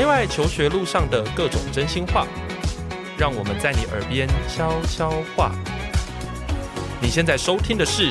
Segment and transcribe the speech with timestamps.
[0.00, 2.26] 内外求学路上的各种真心话，
[3.18, 5.52] 让我们在你耳边悄悄话。
[7.02, 8.10] 你现在收听的是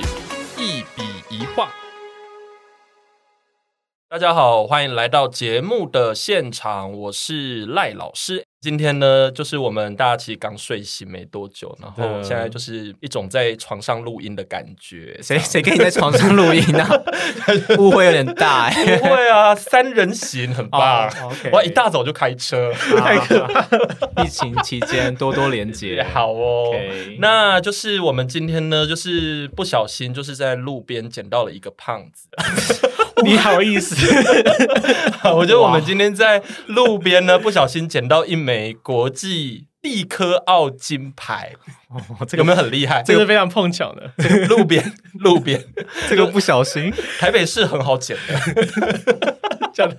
[4.12, 8.44] 大家好，欢迎来到节目的现场，我是赖老师。
[8.60, 15.16] 今天呢，就是我们大家其实刚睡醒没多久，然后现在就是一种在床上录音的感觉。
[15.22, 16.84] 谁谁跟你在床上录音呢？
[17.78, 18.98] 误会有点大哎。
[18.98, 21.08] 不会啊，三人行很棒。
[21.22, 21.52] Oh, okay.
[21.54, 24.24] 我一大早就开车，太可怕。
[24.24, 26.72] 疫情期间多多连接， 好哦。
[26.74, 27.18] Okay.
[27.20, 32.28] 那就是我们今天呢，就是不小心就是在路边捡到了一个胖子。
[33.26, 33.96] 你好意思？
[35.36, 41.54] 我觉得我们今天在路边呢，不小心捡到一枚国际地科奥金牌，
[41.90, 43.04] 哦这个、有没有很厉害？
[43.04, 44.12] 这个非常碰巧的，
[44.48, 45.64] 路边 路边，
[46.10, 49.38] 这个不小心，台北市很好捡的，
[49.74, 49.96] 这样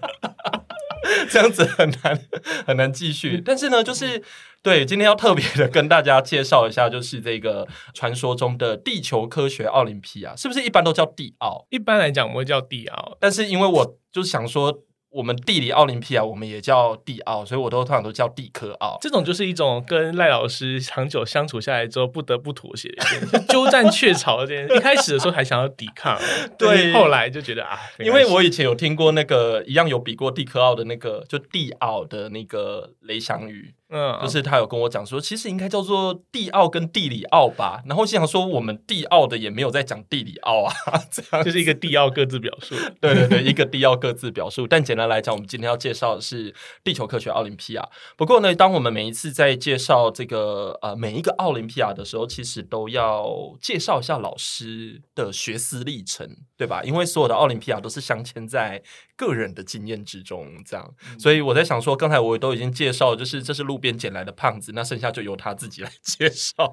[1.30, 2.18] 这样子很难
[2.66, 3.42] 很难继续。
[3.44, 4.22] 但是呢，就是。
[4.62, 11.66] 对，今天要特别的跟大家介绍一下，就是这个传说中的地球科学奥林匹亚，是不是一般都叫地奥？
[11.70, 14.82] 一般来讲，我们会叫地奥，但是因为我就是想说。
[15.12, 18.96] 我们地理奥林匹亚，我们也叫地奥，所以我都通常都叫地科奥。
[19.00, 24.76] 这种就是一种跟赖老师长久相处下来之后不得不妥协的一件，就鸠占鹊巢的这件事。
[24.76, 26.16] 一开始的时候还想要抵抗，
[26.56, 37.82] 对，后来就觉得啊，因为我以前有听过那个一样有比过地科奥的那个，就地奥的那个雷翔宇，嗯，就是他有跟我讲说，其实应该叫做地奥跟地理奥吧。
[37.84, 40.72] 然后心想说，我们地奥的也没有在讲地理奥啊，
[41.12, 42.74] 这样就是一个地奥各自表述。
[43.02, 45.10] 对对对，一个地奥各自表述，但简单。
[45.10, 47.88] 来讲，我们今天要介绍的是地球科学奥林匹亚。
[48.16, 53.26] 不过呢，当我们每一次在介绍这个呃每一个奥林匹亚的时候，其实都要
[53.60, 56.84] 介绍一下老师的学思历程，对吧？
[56.84, 58.80] 因为所有的奥林匹亚都是镶嵌在
[59.16, 60.94] 个人的经验之中，这样。
[61.10, 66.70] 嗯、所以我在想说，刚才我都已经介绍，就是这是路边捡来的胖子，那剩下就由他自己来 介绍。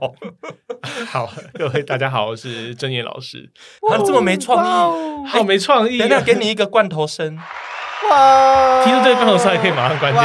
[1.09, 3.49] 好，各位大家好，我是正彦老师。
[3.89, 6.07] 他这么没创意，好没创意、啊。
[6.07, 7.35] 等下给你一个罐头声。
[8.09, 8.83] 哇！
[8.83, 10.21] 听说这个罐头声可以马上关掉。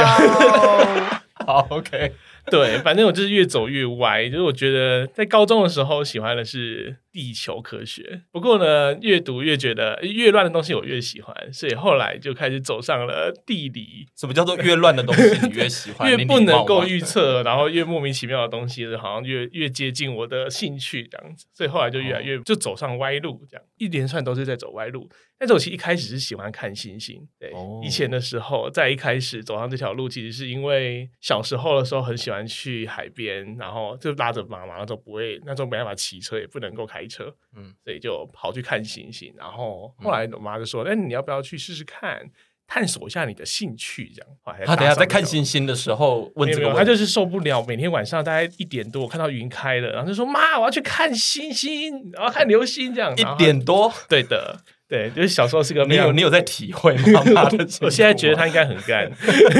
[1.45, 2.13] 好，OK。
[2.45, 4.29] 对，反正我就是越走越歪。
[4.29, 14.07] 就是我觉得在高中的时候喜欢的是地球科学，不过呢，越读越觉得越乱的东西我越喜欢，所以后来就开始走上了地理。
[14.17, 16.09] 什么叫做越乱的东西你越喜欢？
[16.11, 21.45] 越不能够预测，然后越莫名其妙的东西，好像越越接近我的兴趣这样子。
[21.53, 25.09] 所以后来就越来越就走上歪路，这样一连串都是在走歪路。
[25.37, 27.27] 但是我其实一开始是喜欢看星星。
[27.37, 27.51] 对，
[27.83, 32.43] 以前的时候，在一开始走上这条路，其实是因为小时候的时候很喜欢。
[32.45, 39.33] 去海边，然后就拉着妈妈，那时候不会，那时候没办法骑车，也不能够开车，嗯，所以就跑去看星星。
[39.37, 42.29] 然后后来我妈就说：“哎、嗯，你要不要去试试看，
[42.67, 44.29] 探索一下你的兴趣？”这样。
[44.65, 54.59] 他等下在看星星的时候问这个问题，他就是受不了，每天晚上大概一点多，我看到云开了，然后就说：“妈，我要去看星星，然后看流星。”这样一点多，对的。
[54.85, 57.67] 对，就是小时候是个没有，你有在体会妈妈的？
[57.81, 59.11] 我现在觉得他应该很干。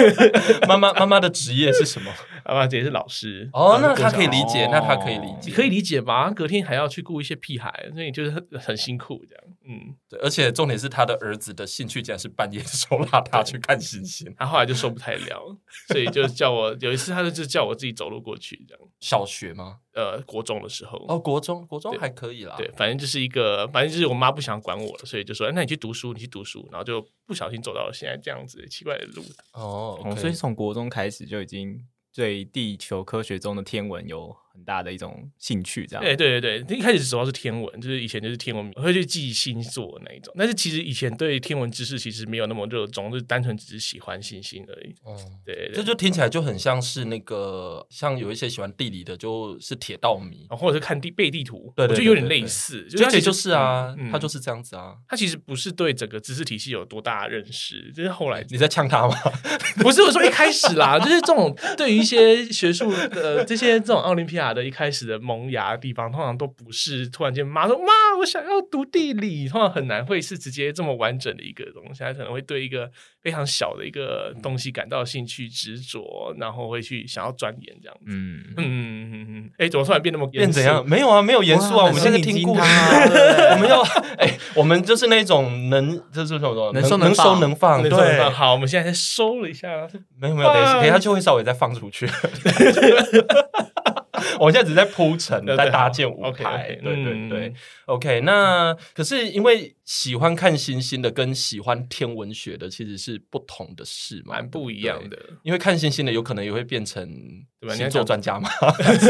[0.67, 2.13] 妈妈妈妈的职业是什么？
[2.45, 3.49] 妈妈姐是老师。
[3.53, 6.31] 哦，那他可以理解，那他可以理解，可以理解吧？
[6.31, 9.43] 隔天还要去顾一些屁孩，所以就是很很辛苦这样。
[9.65, 18.83] 嗯，对，而且重点是他的儿子的兴趣竟然是半夜的时候拉他去看星星，他后来就受不太了，所以就叫我有一次，他就叫我自己走路过去这样。
[18.99, 19.77] 小学吗？
[19.93, 22.55] 呃，国中的时候哦，国中国中还可以啦。
[22.57, 29.23] 对，反正就是一个，反正就是我妈不想管我了，所以就说，那你去读书，你去读书，然后就不小心走到了现在这样子奇怪的路。
[29.53, 31.79] 哦，okay 哦，所以从国中开始就已经
[32.13, 36.03] 最地球科学中的天文有很大的一种兴趣，这样。
[36.03, 40.33] 对对对对，一开始主要是天文，就是以前就是天文，我会去记星座那一种。
[40.37, 44.95] 但是其实以前对天文知识其实没有那么热衷，就是单纯只是喜欢星星而已。
[45.05, 52.83] 嗯，对，对，对，这就听起来就很像是那个，像有一些喜欢地理的，就是铁道迷，或者是看地背地图，对，对，对，对，对，就有点类似。
[52.87, 54.95] 就这就是啊，他就是这样子啊。
[55.07, 59.15] 他其实不是对整个知识体系有多大的认识，就是后来你在呛他吗？
[59.77, 72.89] 不是，我说一开始啦，就是这种对于一些学术的这些这种奥林匹亚的一开始的萌芽的地方，通常都不是突然间妈说妈，我想要读地理，通常很难会是直接这么完整的一个东西，他可能会对一个
[73.21, 78.05] 非常小的一个东西感到兴趣执着，然后会去想要钻研这样子。
[78.07, 78.43] 嗯。
[78.57, 80.83] 嗯嗯嗯，哎、欸，怎么突然变那么变怎样？
[80.89, 82.61] 没有啊，没有严肃啊，我们现在听故事，
[83.53, 83.81] 我们要
[84.17, 89.67] 哎、欸，我们就是那种能就是什么能收能收能放，对，好，我们现在先收了一下，
[90.19, 92.07] 没有没有，等一下等一下就会稍微再放出去。
[94.39, 96.77] 我现在只是在铺陈，在搭建舞台。
[96.83, 97.53] 对对嗯对
[97.85, 98.21] ，OK。
[98.21, 105.17] 那可是因为喜欢看星星的跟喜欢天文学的其实是不同的事嘛，蛮不一样的。
[105.43, 107.07] 因为看星星的有可能也会变成
[107.75, 108.49] 星座专家嘛，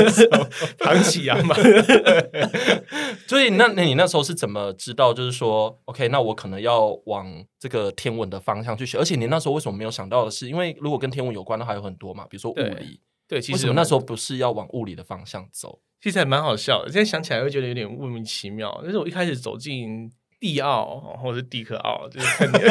[0.80, 1.56] 唐启阳嘛。
[3.28, 5.14] 所以那那你那时候是怎么知道？
[5.14, 8.98] 就是说，OK，那我可能要往这个天文的方向去学。
[8.98, 13.00] 而且你那时候为什么没有想到的是，因为如果跟天文有关的还有很多嘛，比如说物理。
[13.34, 15.82] 对，其实我那时候不是要往物理的方向走？
[16.00, 18.80] 其实还蛮好笑的，现在想起来会觉得有点莫名其妙。
[18.84, 20.12] 但是我一开始走进
[20.44, 22.58] 地奥或者是地科奥，就是看你。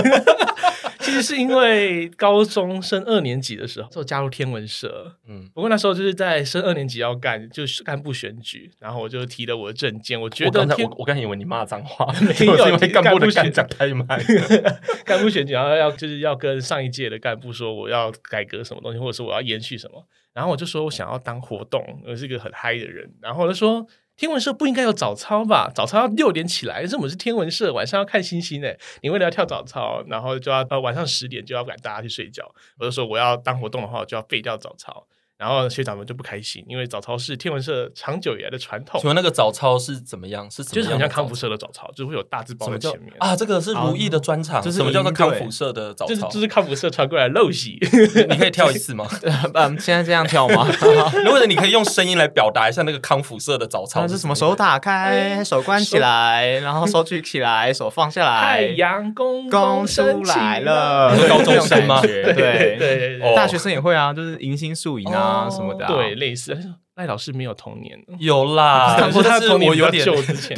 [1.01, 5.17] 其实是因为高中升二年级的时候，就加入天文社。
[5.27, 10.21] 嗯，不过那时候就是在升二年级要干，就是干部选举，然后我就提了我的证件。
[10.21, 14.07] 我觉得我刚才我我刚以为你骂脏话， 没有，因为干部的干讲太慢。
[15.05, 20.07] 干部选举，然后要就是要跟上一届的干部说我要改革什么东西，或者说我要延续什么。
[20.35, 23.11] 然后我就说我想要当活动，我是一个很嗨的人。
[23.21, 23.87] 然后我就说。
[24.23, 25.69] 天文社不应该有早操吧？
[25.75, 28.79] 早操要六点起来，但是我们是天文社，晚上要看星星诶。
[29.01, 32.49] 你为了要跳早操，然后就要到晚上十点就要赶大家去睡觉。
[32.79, 35.05] 我就说我要当活动的话，我就要废掉早操。
[35.43, 39.01] 然后学长们就不开心，因为早操是天文社长久以来的传统。
[39.01, 40.49] 请问那个早操是怎么样？
[40.49, 43.35] 是怎么样就是很像康复社的早操，就是会有大字报在前面啊。
[43.35, 46.15] 这个是如意的专场，就是什么叫做康复社的早操？
[46.15, 47.77] 就是就是康复社传过来陋习。
[48.31, 49.05] 你可以跳一次吗？
[49.55, 50.65] 嗯，现在这样跳吗？
[51.29, 54.35] 或者你可以用声音来表达一下那个康复社的早操是什么？
[54.37, 58.43] 手打开，手关起来，然后手举起来，手放下来。
[58.43, 62.01] 太阳公公出来了，高中生吗？
[62.01, 65.87] 对对对，大学生也会啊，就是迎新宿营啊什么的。
[65.87, 66.15] 对。
[66.15, 66.57] 类似，
[66.97, 70.55] 赖老师没有童年，有啦，但是他童年我有点旧之前，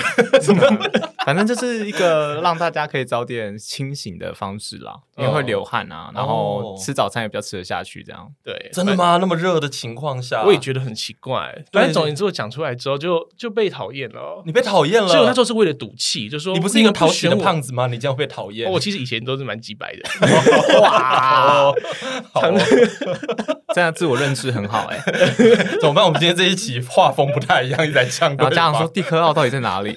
[1.24, 8.28] 反正就是一个让大家可以早点清醒的方式啦，因为会流汗啊，然后吃早餐也比较吃得下去，这样。
[8.42, 9.18] 对，真的吗？
[9.18, 11.64] 那么热的情况下，我也觉得很奇怪。
[11.70, 14.42] 但总言之，我讲出来之后就就被讨厌了。
[14.44, 15.06] 你被讨厌了？
[15.06, 17.86] 所以我那时候是为了赌气，就说你不是一个讨喜的胖子吗？
[17.86, 18.68] 你这样被讨厌？
[18.68, 20.02] 我其实以前都是蛮机掰的。
[20.82, 21.72] 哇，
[22.32, 22.42] 好
[23.72, 24.98] 这样自我认知很好哎。
[25.80, 26.04] 怎么办？
[26.04, 28.34] 我们今天这一期画风不太一样，一直在呛。
[28.38, 29.94] 然后家长说地科奥到底在哪里？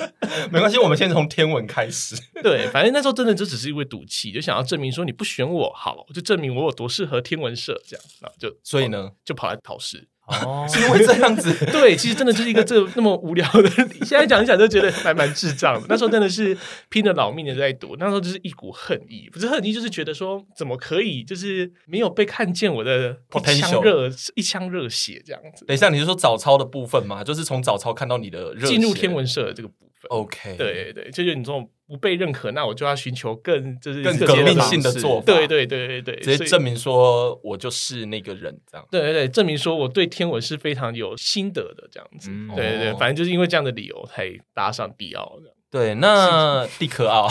[0.50, 2.16] 没关系，我们先从天文开始。
[2.42, 8.02] 对，反正那时候真的就只是因为赌气，就想要证明说你不选我，好，就证明我有多适合天文社这样。
[8.22, 10.08] 然后就所以呢，就跑来考试。
[10.44, 11.52] 哦，是因为这样子。
[11.72, 13.68] 对，其实真的就是一个这那么无聊的，
[14.04, 15.86] 现在讲一讲就觉得还蛮智障的。
[15.88, 16.56] 那时候真的是
[16.88, 23.16] 拼了老命的在读，那时候就是一股恨意，不是恨意，就是觉得说怎么可以，就是没有被看见我的
[23.46, 25.64] 一腔热一腔热血这样子。
[25.66, 27.24] 等一下，你是说早操的部分吗？
[27.24, 30.08] 就是从早操看到你的热进入天文社的这个部分。
[30.08, 35.26] OK，对对，就是你这种不被认可，那我就要寻求更就是更革命性的做法。
[35.26, 38.86] 对对对对对，直接证明说我就是那个人这样。
[38.90, 42.30] 对对对，证明说我对天文是非常有心得的这样子。
[42.30, 45.54] 嗯、对对对，反正就是因为这样的理由才搭上迪奥的。
[45.70, 47.28] 对，那 地科奥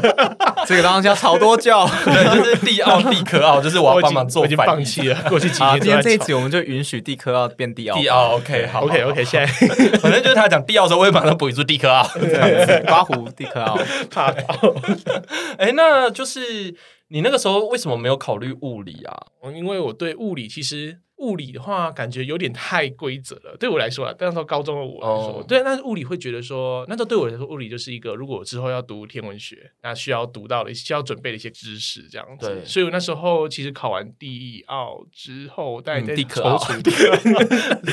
[0.66, 1.86] 这个当时要吵多叫？
[2.06, 5.22] 对，就是地奥地科奥，就是我要帮忙做，我已经放弃了。
[5.28, 7.98] 过去几年，今天这一集我们就允许地科奥变地奥。
[7.98, 9.24] 地奥，OK，好，OK OK。
[9.24, 9.52] 现在
[9.98, 12.08] 反正就是他讲地奥的时候，我也马上补一句地科奥，
[12.86, 13.78] 刮胡地科奥，
[14.10, 14.42] 怕到。
[15.58, 16.74] 哎，那就是
[17.08, 19.14] 你那个时候为什么没有考虑物理啊？
[19.54, 21.00] 因为我对物理其实。
[21.24, 23.56] 物理的话，感觉有点太规则了。
[23.58, 25.46] 对我来说啊，但是到高中的我来说，oh.
[25.46, 32.46] 对，但是物理会觉得说，那时候对我来说，物理就是一个，如果我之后要读天文学，那需要读到的、需要准备的一些知识，这样子。
[32.46, 36.24] 对，所以我那时候其实考完地奥之后，在在踌
[36.58, 36.82] 躇，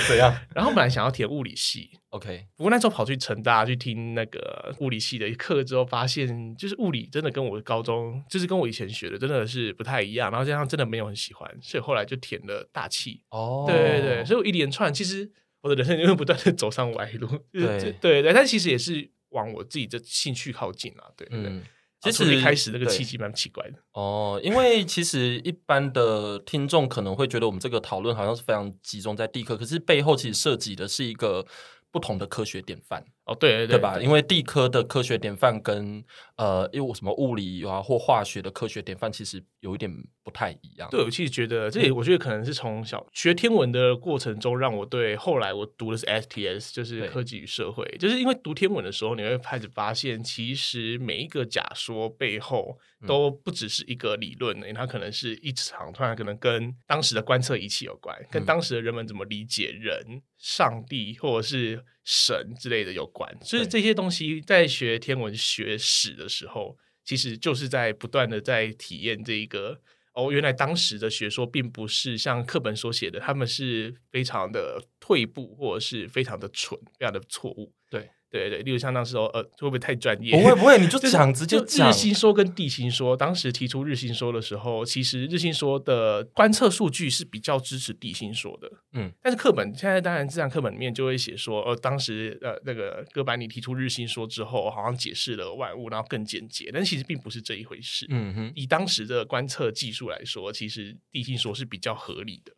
[0.07, 0.35] 怎 样？
[0.53, 1.91] 然后本来想要填物理系。
[2.11, 13.21] OK，不过那时候跑去成大去听那个物理系的课之后，发现就是物理真的跟我高中就是跟我以前学的真的是不太一样，然后加上真的没有很喜欢，所以后来就填了大气。
[13.29, 17.27] 哦，对对对，所以我一连串其实我的人生就会不断的走上歪路。
[17.53, 21.07] 对对对，但其实也是往我自己的兴趣靠近啊。
[21.15, 21.63] 对对对，嗯、
[22.01, 23.77] 其实一开始那个契机蛮奇怪的。
[23.93, 31.45] 哦，因为其实一般的听众可能会觉得我们这个讨论好像是非常集中在地科，可是背后其实涉及的是一个。
[31.91, 33.05] 不同的科学典范。
[33.25, 33.99] 哦，对对对，对吧？
[33.99, 36.03] 因为地科的科学典范跟
[36.37, 39.91] 呃，因为什么物理啊或化学的科学典范其实有一点
[40.23, 40.89] 不太一样。
[40.89, 60.23] 对，我其实觉得这也我觉得可能是从小学天文的过程中，让我对后来我读的是 STS，就是科技与社会，就是因为读天文的时候，你会开始发现，其实每一个假说背后都不只是一个理论，因为它可能是一场突然可能跟当时的观测仪器有关，跟当时的人们怎么理解人。
[60.43, 69.79] 上帝或者是神之类的有关，所以这些东西在学天文学史的时候，其实就是在不断的在体验这一个
[70.13, 77.73] 哦，原来当时的学说并不是像课本所写的，他们是非常的退步，或者是非常的蠢，非常的错误。
[77.89, 78.09] 对。
[78.31, 80.31] 对对，例如像那时候，呃，会不会太专业？
[80.31, 81.89] 不会不会，你就 讲直接讲。
[81.89, 88.71] 日心说跟地心说，当时提出日心说的时候，其实日心说的观测数据是比较支持地心说的。
[88.93, 98.05] 嗯，但是课本现在当然自然课本里面就会写说，呃，当时呃那个哥白尼提出日心说之后，好像解释了万物，然后更简洁，但其实并不是这一回事。
[98.09, 102.53] 嗯哼，以当时的观测技术来说，其实地心说是比较合理的。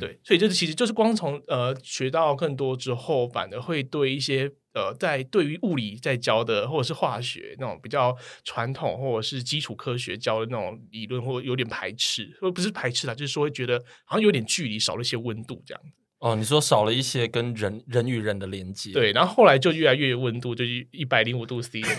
[0.00, 16.01] 对，所以就是其实就是光从呃学到更多之后，反而会对一些呃在对于物理在教的或者是化学那种比较传统或者是基础科学教的那种理论，或有点排斥，或不是排斥啦，就是说会觉得好像有点距离，少了一些温度这样子。
[16.22, 21.80] 哦，你说少了一些跟人人与人的连接，对，然后后来就越来越有温度，就一百零五度 C，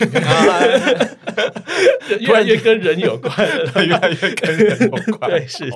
[2.22, 5.70] 越来越跟人有关了， 越来越跟人有关， 对，是，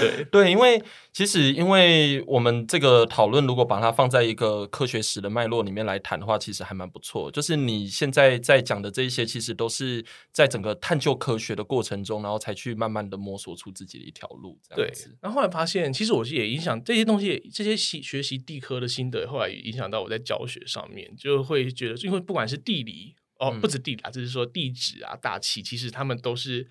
[0.00, 7.30] 对对，因为其实因为我们这个讨论，如果把它放在一个科学史的脉络里面来谈的话，其实还蛮不错。
[7.30, 10.02] 就是你现在在讲的这一些，其实都是
[10.32, 15.14] 在整个探究科学的过程中，然后才去慢慢的摸索出自己的一条路，这样子。
[15.20, 17.65] 然后后来发现，其实我是也影响这些东西也，这。
[17.66, 26.64] 这些习学习地科的心得，后来也影响到我在教学上面，就会觉得，因为不管是地理哦，不止地理啊，就是说地质啊、大气，其实他们都是，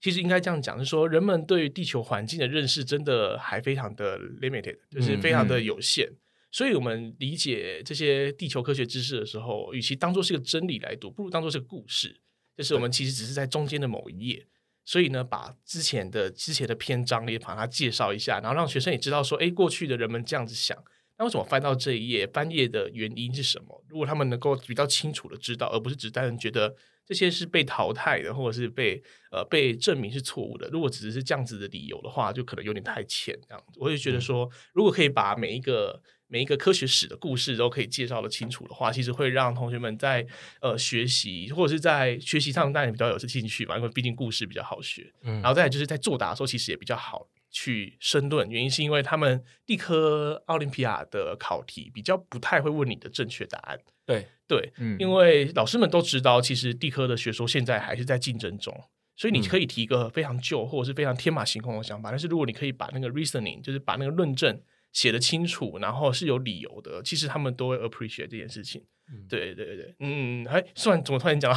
[0.00, 6.04] 其实应该这样讲，就是说人们对地球环境的认识真的还非常的 limited，就是非常的有限。
[6.08, 6.18] 嗯嗯。
[6.50, 12.20] 所以，我们理解这些地球科学知识的时候，与其当做是个真理来读，不如当做是个故事，
[12.56, 14.48] 就是我们其实只是在中间的某一页。
[14.90, 20.76] 所以呢，把之前的之前的篇章也把它介绍一下，然后让学生也知道说，哎，过去的人们这样子想，
[21.16, 23.84] 那为什么翻到这一页，翻页的原因是什么？
[23.88, 26.74] 如果他们能够比较清楚的知道，而不是只单纯觉得
[27.06, 33.32] 这些是被淘汰的，或者是被呃被证明是错误的，如果只是这样子的理由的话，就可能有点太浅。
[33.46, 36.02] 这样子，我就觉得说，如果可以把每一个。
[36.30, 40.24] 每一个科学史的故事都可以介绍的清楚的话，其实会让同学们在
[40.60, 45.12] 呃学习或者是在学习上当然比较有兴趣吧，因为毕竟故事比较好学。
[45.22, 48.48] 嗯，然后再来就是在作答的时候，其实也比较好去申论。
[48.48, 53.80] 原因是因为他们地科奥林匹亚的考题比较不太会问你的正确答案。
[54.06, 58.72] 对对，嗯，因为老师们都知道，其实地科的学说现在还是在竞争中，
[59.16, 64.62] 所以你可以提一个非常旧或者是非常天马行空的想法，但是如果你可以把那个 reasoning，就是把那个论证。
[64.92, 67.02] 写的清楚，然后是有理由的。
[67.02, 68.82] 其实他们都会 appreciate 这件事情。
[69.12, 71.52] 嗯、对对对，嗯，哎，算怎么突然讲？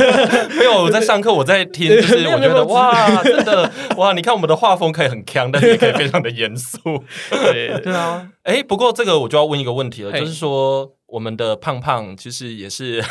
[0.58, 6.78] 没有，我在上课，我在听，就是我觉得哇，真的哇，你看我们的画风可以很锵，但是也可以非常的严肃。
[7.32, 13.02] 对对啊，哎，不过这个我就要问一个问题了，就是说我们的胖胖其实也是，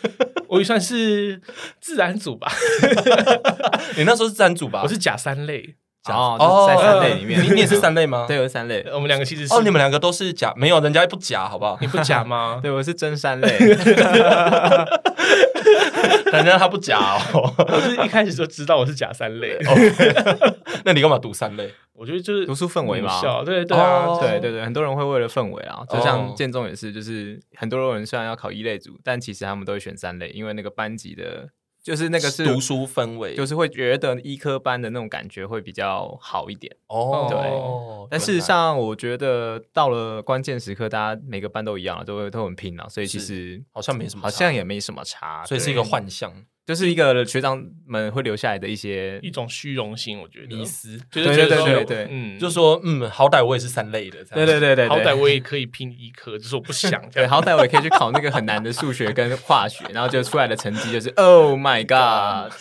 [0.48, 1.40] 我也算是
[1.80, 2.52] 自然组吧。
[3.96, 4.82] 你那时候是自然组吧？
[4.82, 5.76] 我是假三类。
[6.12, 8.26] 哦，就是在三类里面，你你也是三类吗？
[8.28, 8.84] 对，我是三类。
[8.92, 11.78] 我们两个其实是哦，你们两个都是假，没有人家不假，好不好？
[11.80, 12.58] 你不假吗？
[12.62, 13.48] 对，我是真三类。
[16.32, 16.98] 人家他不假
[17.32, 19.56] 哦，我是一开始就知道我是假三类。
[20.84, 21.72] 那你干嘛读三类？
[21.94, 23.20] 我觉得就是读书氛围嘛。
[23.44, 31.48] 对对啊，对对对，很多人会为了氛围啊，就像建中也是，就是很多人虽然要考一类组，但其实他们都会选三类，因为那个班级的。
[31.86, 37.28] 就是那个是读书氛围，就是会觉得医科班的那种感觉会比较好一点哦。
[37.30, 37.38] 对，
[38.10, 46.32] 但事实上我觉得到了关键时刻，大家每个班都一样，都会都很拼啊，所以其实好像没什么，好像也没什么差，所以是一个幻象。
[46.66, 62.52] 就是一个学长们会留下来的一些一种虚荣心，我觉得迷思，就是觉得对对嗯，就说嗯，好歹我也是三类的，对对对对，好歹我也可以拼医科，就是我不 想，对，好歹我也可以去考那个很难的数学跟化学，然后就出来的成绩就是 Oh my God！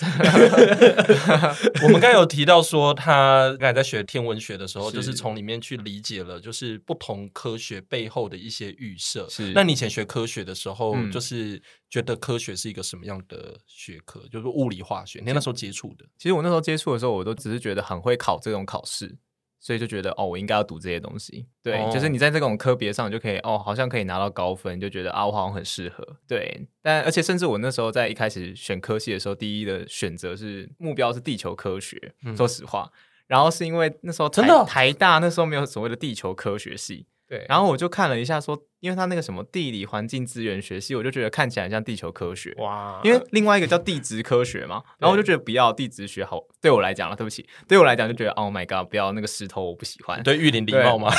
[1.81, 9.27] 我们刚才有提到说， 他刚才在学天文学的时候，就是从里面去理解了，就是不同科学背后的一些预设。
[9.29, 11.59] 是，那你以前学科学的时候，就是。
[11.88, 14.22] 觉得科学是一个什么样的学科？
[14.32, 15.20] 就是物理化学。
[15.25, 19.18] 你那时候接触的，其实我那时候接触的时候，我都只是觉得很会考这种考试，
[19.60, 21.48] 所以就觉得哦，我应该要读这些东西。
[21.64, 26.06] 对，哦、就是你在这种科别上就可以哦，好像可以拿到高分，就觉得啊，我好像很适合。
[26.28, 32.14] 对，但而且甚至我那时候在一开始选科系的时候，第一的选择是目标是地球科学。
[32.24, 32.92] 嗯、说实话，
[33.28, 37.08] 然后是因为那时候台真的台大那时候没有所谓的地球科学系。
[37.28, 43.00] 对，然后我就看了一下说，说因为他那个什么地理环境资源学系，我就觉得看起来很像地球科学哇。
[43.03, 50.22] 因为另外一个叫地质科学嘛，然后我就觉得不要地质学好，对我来讲了，对不起，对我来讲就觉得 Oh my God，不要那个石头，我不喜欢。
[50.22, 51.10] 对玉林礼貌吗？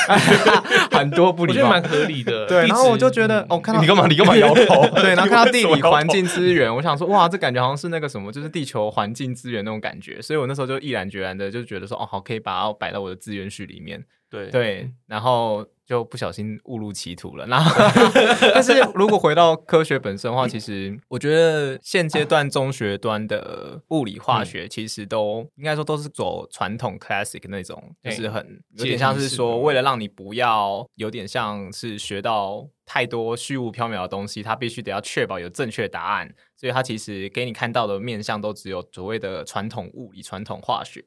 [0.92, 2.46] 很多不礼貌，我觉得蛮合理的。
[2.46, 4.06] 对，然后我就觉得哦，看到你干嘛？
[4.06, 4.86] 你干嘛摇头？
[5.02, 14.04] 对，然后看到地理环境资源，我想说哇，这感觉好像是那个什么，就是地球环境资源那种感觉，所以我那时候就毅然决然的就觉得说哦，好，可以把它摆到我的资源序里面。
[14.30, 15.66] 对对，然后。
[15.86, 17.46] 就不小心误入歧途了。
[17.46, 17.70] 然后，
[18.54, 41.04] 但是如果回到科学本身的话，其实我觉得现阶段中学端的物理化学其实都应该说都是走传统 classic 那种，就是很有点像是说，为了让你不要有点像是学到太多虚无缥缈的东西，它必须得要确保有正确答案，所以它其实给你看到的面向都只有所谓的传统物理、传统化学。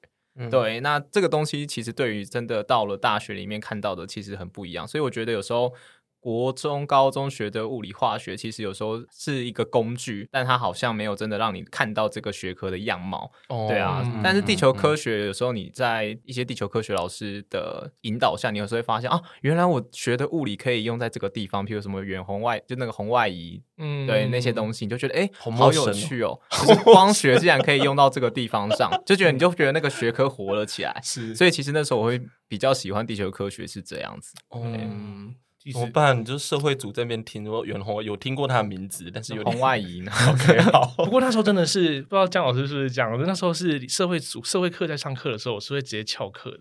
[0.49, 5.73] 对，那这个东西其实对于真的到了大学里面看到的，其实很不一样，所以我觉得有时候。
[6.19, 13.31] 国中、高中学的物理化学，其实有时候是一个工具，但它好像没有真的让你看到这个学科的样貌。
[13.47, 30.99] 哦、对啊，嗯、但是地球科学有时候你在一些地球科学老师的引导下，你有时候会发现啊，原来我学的物理可以用在这个地方，譬如什么远红外，就那个红外仪，嗯，对那些东西，你就觉得哎，好有趣哦， 就是光学竟然可以用到这个地方上，就觉得你就觉得那个学科活了起来。
[31.03, 34.35] 是，所以其实那时候我会比较喜欢地球科学是这样子。
[34.53, 35.35] 嗯。
[35.73, 36.23] 怎么办？
[36.23, 40.11] 就是社会组这边听说袁弘有听过他的名字，但是有红外仪呢。
[40.31, 40.93] OK， 好。
[40.97, 46.59] 不过那时候真的是不知道姜老师是不是讲，那时候是社会组社会课在上课的时候，我是会直接翘课的。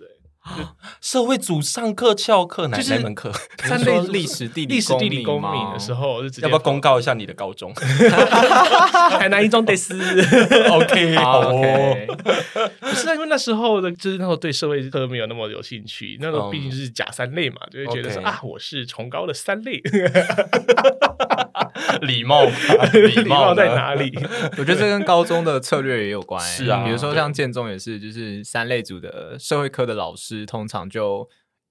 [1.01, 3.33] 社会组上课翘课，哪哪门课？
[3.59, 7.73] 三类历史、地理、历史、地理、公民的时候，要不要公告一下你的高中？
[9.19, 9.99] 海南一中得斯。
[10.71, 12.07] OK，好，OK。
[12.81, 16.19] 不是因为那时候的，就是那时候对社会课没有那么有兴趣。
[16.21, 19.81] 那时候毕竟是假三类嘛，就会觉得说啊，我是崇高的三类。
[22.03, 22.45] 礼貌，
[22.93, 24.13] 礼貌在哪里？
[24.59, 26.43] 我觉得这跟高中的策略也有关。
[26.45, 30.45] 是啊，比如说像建中也是，就是三类组的社会科的老师。
[30.47, 31.29] 通常就，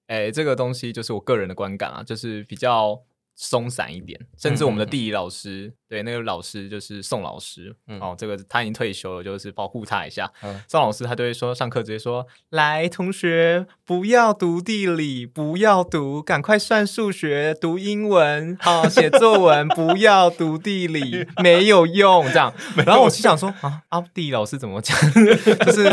[0.07, 3.01] 哎、欸，这个东西就是我个人的观感啊，就是比较
[3.37, 5.71] 松散一点，甚至我们的地理老师。
[5.89, 10.29] 对，那个老师就是宋老师，嗯、哦，这个他已经退休了，就是保护他一下。
[10.41, 22.53] 嗯、宋老师他就会说，上课直接说：“来，同学，不要读地理，不要读，赶快算数学，读英文， 好、哦，写作文，不要读地理， 没有用。”这样，
[22.85, 24.93] 然后我心想说：“啊，啊，地理老师怎么讲？
[25.13, 25.83] 就是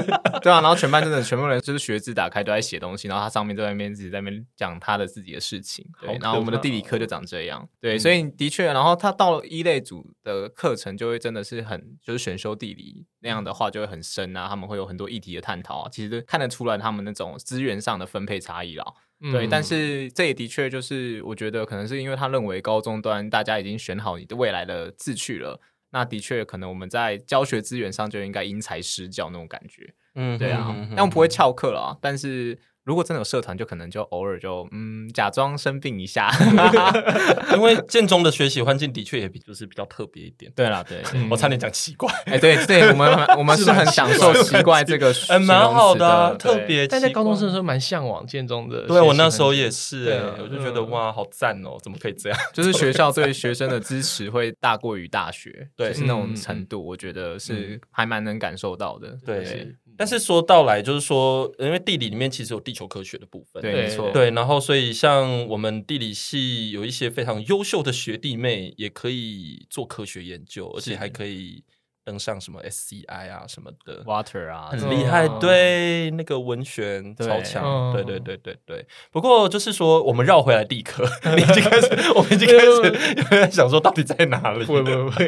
[0.42, 5.86] 对啊。”然后全班真的全部人就是学字打开都在写东西，然后他上面在那边自己在那边讲他的自己的事情。
[6.00, 7.33] 对，然后我们的地理课就长这样。
[7.80, 9.84] 对，所以的确，然后他到了一类。
[9.84, 18.94] 组的课程就会真的是很，就是选修地理那样的话就会很深啊，他们会有很多议题的探讨啊，其实看得出来他们那种资源上的分配差异了。
[19.20, 29.92] 嗯、对，但是这也的确就是我觉得可能是因为他认为高中端大家已经选好你的未来的志趣了，那的确可能我们在教学资源上就应该因材施教那种感觉。
[30.14, 32.58] 嗯，对啊，但我不会翘课了啊，但是。
[32.84, 36.30] 如果真的有社团，就可能就偶尔就嗯假装生病一下，
[37.56, 40.52] 因为建中的学习环境的确也比就是比较特别一点。
[40.54, 42.12] 对啦，对， 我差点讲奇怪。
[42.26, 46.86] 哎，对对，我们我们是很享受奇怪这个，嗯，蛮好的，特别。
[46.86, 52.38] 但在高中生的时候蛮向往建中的，对我那时候也是，哎，我就觉得哇，好赞哦，怎么可以这样？
[52.52, 59.74] 就是学校对学生的支持会大过于大学，对，是那种程度，我觉得是还蛮能感受到的，对。
[59.96, 71.64] 但是说到来，就是说，因为地理里面其实有地球科学的部分，对，没错，对，然后所以像我们地理系有一些非常优秀的学弟妹，也可以做科学研究，而且还可以。
[72.04, 75.26] 登上什么 SCI 啊什么的，Water 啊，很厉害。
[75.40, 77.92] 对，那个文学超强。
[77.94, 78.86] 对对对对对。
[79.10, 82.58] 不过就是说，我们绕回来地科， 你已经开始，我们已经开
[83.46, 84.64] 始想说，到底在哪里？
[84.66, 85.26] 会不会？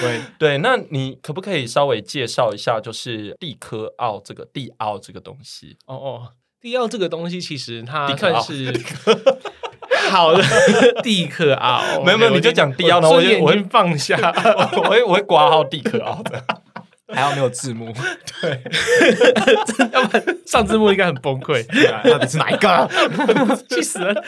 [0.00, 0.58] 对 对。
[0.58, 5.76] 那你可不可以稍微介绍一下，就是地科奥这个地奥这个东西？
[5.86, 8.72] 哦哦，地奥这个东西其实它算是。
[10.10, 10.42] 好的，
[11.02, 14.16] 地科奥，没有没有，你就讲地奥，然后我就我会放下，
[14.76, 16.42] 我会我会挂号地科奥的，
[17.14, 17.92] 还好没有字幕，
[18.40, 18.62] 对，
[19.92, 21.64] 要不然上字幕应该很崩溃，
[22.10, 22.88] 到底是哪一个？
[23.68, 24.24] 气死了！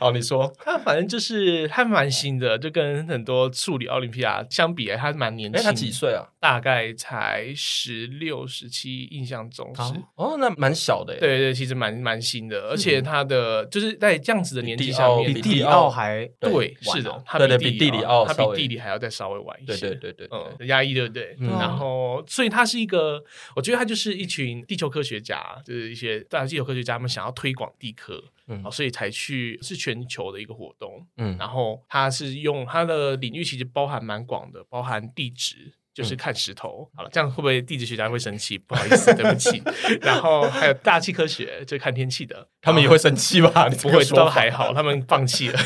[0.00, 5.62] 好，你说，他反正就是他蛮新的，就跟很多处理奥林匹亚相比，他蛮年轻。
[5.62, 6.26] 他几岁啊？
[6.44, 11.18] 大概才十六、十七，印象中是哦，那蛮小的。
[11.18, 19.88] 对对，其实蛮蛮新的，而且他的就是在这样子的年纪下面，比地理奥还对，是的，他比地理奥，他比地理还要再稍微晚一些。
[19.88, 21.34] 对对对对，嗯，压抑对不对？
[21.40, 23.24] 然后，所以他是一个，
[23.56, 28.22] 我觉得他就是一群地球科学家，就是一些大地球科学家们想要推广地科。
[28.46, 38.58] 嗯，所以才去是全球的一个活动，嗯，然后它是用它的领域其实包含蛮广的，包含地质，就是看石头，好了，这样会不会地质学家会生气？
[38.66, 39.62] 不好意思，对不起。
[40.02, 43.68] 然后还有大气科学，就看天气的，他们也会生气吧？
[43.80, 45.58] 不会，都还好，他们放弃了。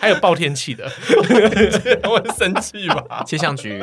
[0.00, 0.88] 还有报天气的，
[2.02, 3.24] 他会生气吧？
[3.26, 3.82] 气象局，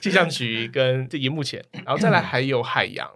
[0.00, 3.08] 气象局跟这荧幕前，然后再来还有海洋，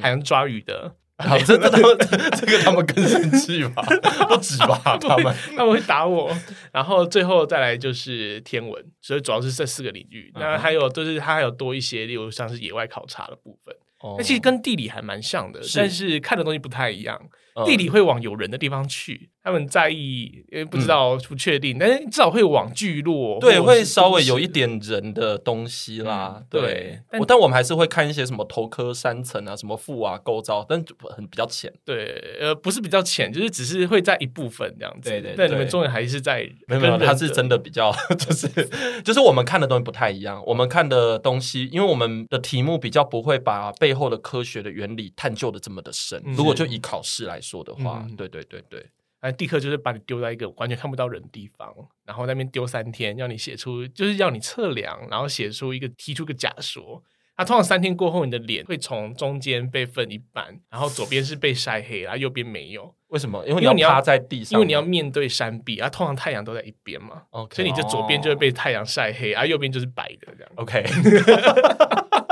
[0.00, 0.94] 海洋抓鱼的。
[1.22, 1.98] 好，这这他们
[2.38, 3.82] 这个他们更生气吧？
[4.28, 4.98] 不止吧？
[5.00, 6.30] 他们他们会打我。
[6.72, 10.32] 然后最后再来就是天文，所以主要是这四个领域。
[10.34, 13.74] 那还有就是它还有多一些，例如像是野外考察的部分。
[14.18, 17.20] 那其实跟地理还蛮像的，但是看的东西不太一样。
[17.66, 26.40] 地理会往有人的地方去，他们在意，因为不知道不确定，但是至少会往聚落，对，会稍微有一点人的东西啦。
[26.48, 31.72] 对，但我们还是会看一些什么头科三层啊，什么腹啊构造，但很比较浅。
[31.84, 35.10] 对，呃，不是比较浅，就是只是会在一部分这样子。
[35.10, 38.48] 对对，但你们重点还是在没有没有，它是真的比较，就是
[39.02, 40.40] 就是我们看的东西不太一样。
[40.46, 46.22] 我们看的东西，因为我们的题目比较不会把背后的科学的原理探究的这么的深。
[46.36, 48.86] 如果就以考试来说的话，嗯、对对对对，
[49.22, 51.72] 哎，地科就是把你丢在一个完全看不到人的地方，
[52.04, 57.00] 然后那边丢三天，要你写出，就是要你测量，然后写出一个提出个假说。
[57.38, 62.94] 那、啊、通常三天过后，你的脸会从中间被分一半，然后左边是被晒黑，然后右边没有。
[63.08, 63.46] 为什么？
[63.46, 65.88] 因为你要趴在地上，因为你要面对山壁啊。
[65.88, 70.52] 通常太阳都在一边嘛.所以你就左边就会被太阳晒黑，而、啊、右边就是白的这样。
[70.56, 70.84] OK。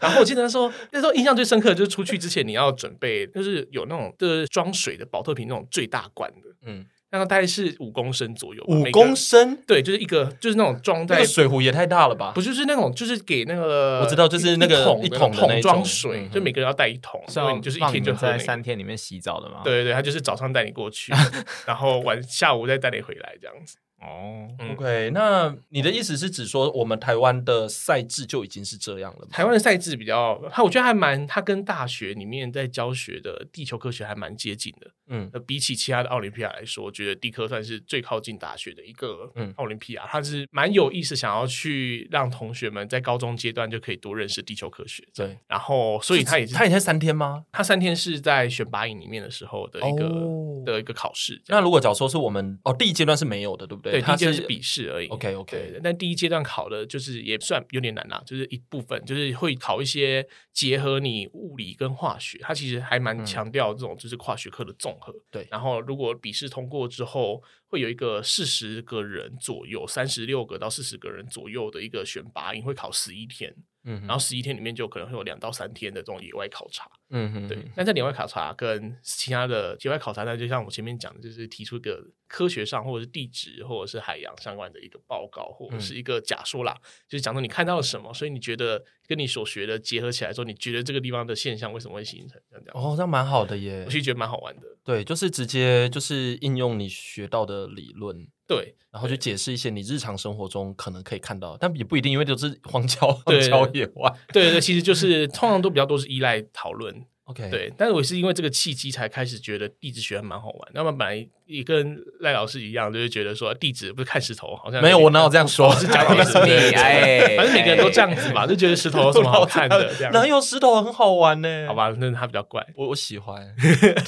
[0.00, 12.32] 然后我记得那时候，那时候印象最深刻的就是出去之前你要准备，就是有那种就是装水的保特瓶那种最大罐的，嗯，那个大概是五公升左右，五公升，对，就是一个就是那种装在水壶也太大了吧？
[12.34, 19.62] 不就是那种就是给那个我知道就是那个一桶桶装水，就每个人要带一桶，所以你就是一天就喝在三天里面洗澡的嘛。
[19.64, 21.12] 对对对，他就是早上带你过去，
[21.66, 23.76] 然后晚下午再带你回来这样子。
[24.00, 29.28] 哦、oh，OK，那你的意思是指说，我们台湾的赛制就已经是这样了吗？
[29.32, 34.90] 台湾的赛制比较，它我觉得还蛮，它跟大学里面在教学的地球科学还蛮接近的。
[35.10, 45.02] 嗯，那比起其他的奥林匹亚来说，我觉得地科算是最靠近大学的一个奥林匹亚，它是蛮有意思，想要去让同学们在高中阶段就可以多认识地球科学。
[45.14, 47.44] 对，然后所以它也是，它也才三天吗？
[47.50, 50.64] 它三天是在选拔营里面的时候的一个、oh.
[50.64, 51.42] 的一个考试。
[51.48, 53.87] 那如果假如说是我们哦，第一阶段是没有的，对不对？
[53.90, 55.08] 对，第一阶段是笔试而已。
[55.08, 65.14] OK OK，对，但第一阶段考的就是也算有点难啦，就是一部分就是会考一些结合你物理跟化学，它其实还蛮强调这种就是跨学科的综合。
[65.30, 73.54] 对，然后如果笔试通过之后，会有一个四十个人左右，三十六个到四十个人左右的一个选拔你，会考十一天。
[73.90, 76.86] 嗯，然后十一天里面就可能会有两到三天的这种野外考察。
[77.08, 77.56] 嗯哼，对。
[77.74, 92.64] 那在野外考察跟其他的野外考察，那就像我前面讲的，就是提出一个科学上或者是地质或者是海洋相关的一个报告，或者是一个假说啦，嗯、就是讲到你看到了什么，所以你觉得跟你所学的结合起来之后，你觉得这个地方的现象为什么会形成这样？
[92.74, 93.84] 哦，这样蛮好的耶。
[93.86, 94.66] 我其实觉得蛮好玩的。
[94.84, 98.28] 对，就是直接就是应用你学到的理论。
[98.48, 104.12] 对，然后就解释一些你日常生活中可能可以看到，但也不一定，因为都是荒郊荒郊野外。
[104.32, 107.04] 对对对，其实就是通常都比较多是依赖讨论。
[107.24, 110.70] OK，对，但是我是因为这个契机才开始觉得地质学还蛮好玩。
[110.72, 115.74] 那么本来也跟赖老师一样，就是觉得说地址不是看石头，好像没有，我哪有这样说？
[115.74, 119.94] 是讲的是 你哎，反正每个人都这样子嘛，就觉得石头有什么好看的？
[119.96, 121.66] 这样哪有石头很好玩呢？
[121.66, 123.54] 好吧，那他比较怪，我我喜欢。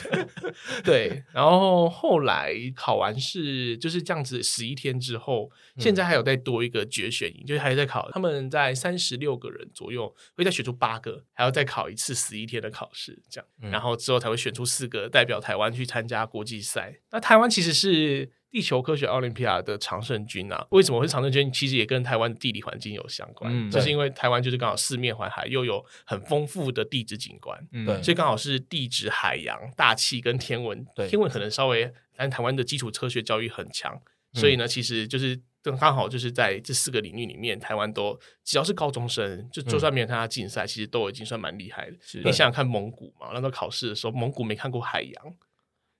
[0.84, 13.18] 对，然后后来考完试就是这样子，十一天之后，现在还有再多一个决选营，就是还在考，他们在三十六个人左右，会再选出八个，还要再考一次十一天的考试。
[13.30, 16.94] 这样，然后之后才会选出四个代表台湾去参加国际赛。
[17.10, 20.66] 那台湾其实是地球科学奥林匹亚的常胜军啊。
[20.70, 21.48] 为什么会是常胜军？
[21.52, 23.48] 其实也跟台湾的地理环境有相关。
[23.54, 27.56] 嗯，就是因为台湾就是刚好四面环海，又有很丰富的地质景观。
[27.70, 30.84] 嗯，对，所以刚好是地质、海洋、大气跟天文。
[31.08, 33.96] 天文可能稍微，但台湾的基础科学教育很强，
[34.32, 35.40] 所以呢，其实就是。
[35.62, 41.96] 正刚好就是在这四个领域里面，台湾都只要是高中生，就就算没有参加竞赛，嗯、其实都已经算蛮厉害的。
[42.24, 45.34] 你想想看，蒙古嘛，那时候考试的时候，蒙古没看过海洋，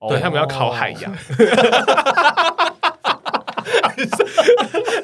[0.09, 1.13] 对，他们要考海洋。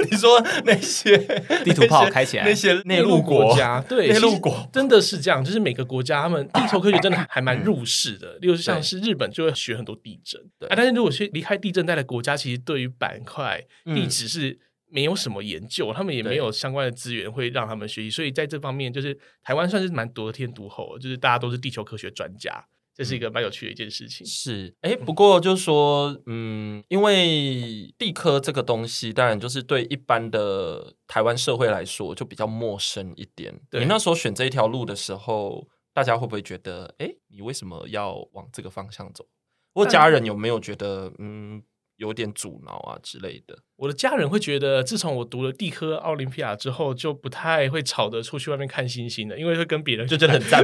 [0.10, 1.16] 你说那些
[1.64, 8.38] 地图炮开起来，那些内陆陆国家， 对，内陆国真的是这样，就是每个国家他们地球科学真的还蛮入世的。
[8.40, 14.58] 例如像是日本就会学很多地震，啊，但是如果是离开地震带的国家，其实对于板块地质是
[14.90, 22.66] 没有什么研究，他们也没有相关的资源会让他们学习，所以在这方面，就是台湾算是蛮得天独厚，就是大家都是地球科学专家。
[22.98, 24.26] 这是一个蛮有趣的一件事情。
[24.26, 33.54] 是，哎，不过就是说，嗯，因为地科这个东西，当然就是对一般的台湾社会来说就比较陌生一点。
[33.74, 39.28] 你那时候选这一条路的时候，大家会不会觉得，哎，你为什么要往这个方向走？
[39.76, 41.62] 或家人有没有觉得，嗯？
[41.98, 43.58] 有点阻挠啊之类的。
[43.76, 50.64] 我的家人会觉得，自从我读了地科奥林匹亚之后，就不太会吵着出去外面看星星了，因为会跟别人就真的很赞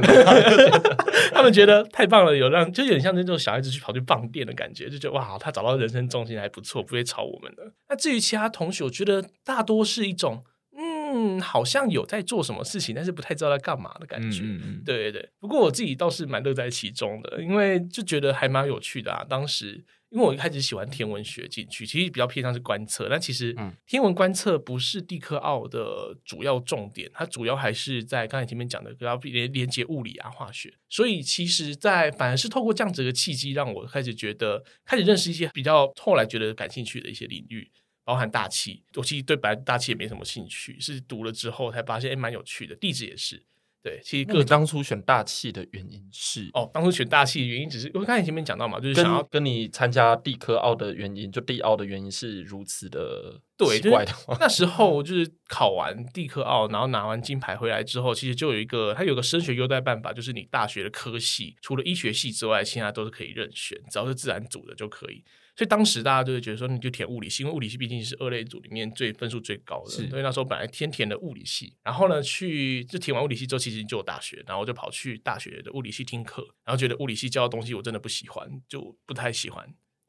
[1.32, 7.72] 他们觉得太棒了，有让就有点像那种小孩子去跑去放电的感觉，就觉得哇，他找到人生重心还不错，不会吵我们的。
[7.88, 10.42] 那至于其他同学，我觉得大多是一种
[10.76, 14.40] 嗯，好像有在做什么事情，但是不太知道在干嘛的感觉。
[14.42, 15.28] 嗯嗯对对对。
[15.38, 19.84] 不过我自己倒是蛮乐在其中的，因为就觉得还蛮有趣的啊，当时。
[20.14, 23.52] 因为我一开始喜欢天文学进去，其实比较偏向是观测，但其实
[23.84, 30.72] 天文观测不是地科奥的主要重点，它主要还是在刚才前面讲的要连连接物理啊、化学。
[30.88, 37.68] 所以其实，在反而是透过这样子的契机，让我开始觉得开始认识一些比较后来觉得感兴趣的一些领域，
[38.04, 38.84] 包含大气。
[38.94, 42.76] 我其实对本来大气也没什么兴趣，是读了之后才发现，诶，蛮有趣的。
[42.76, 43.42] 地质也是。
[43.84, 54.32] 对，其实各当初选大气的原因是哦，当初选大气的原因只是我刚才前面讲到嘛，就是想要跟，跟你参加地科奥的原因，就地奥的原因是如此的奇怪的话。
[54.32, 65.22] 就是、那时候就是考完地科奥，然后拿完金牌回来之后，其实就有一个，它有个升学优待办法，就是你大学的科系除了医学系之外，其他都是可以任选，只要是自然组的就可以。
[65.56, 69.90] 所以当时大家就会觉得说，你就填物理系，因为物理系毕竟是二类组里面最分数最高的。
[69.90, 79.64] 是所以那时候本来先填的物理系，然后呢，去就填完物理系之后，其实就有大学，然后我就跑去大学的物理系听课，然后觉得物理系教的东西我真的不喜欢，就不太喜欢。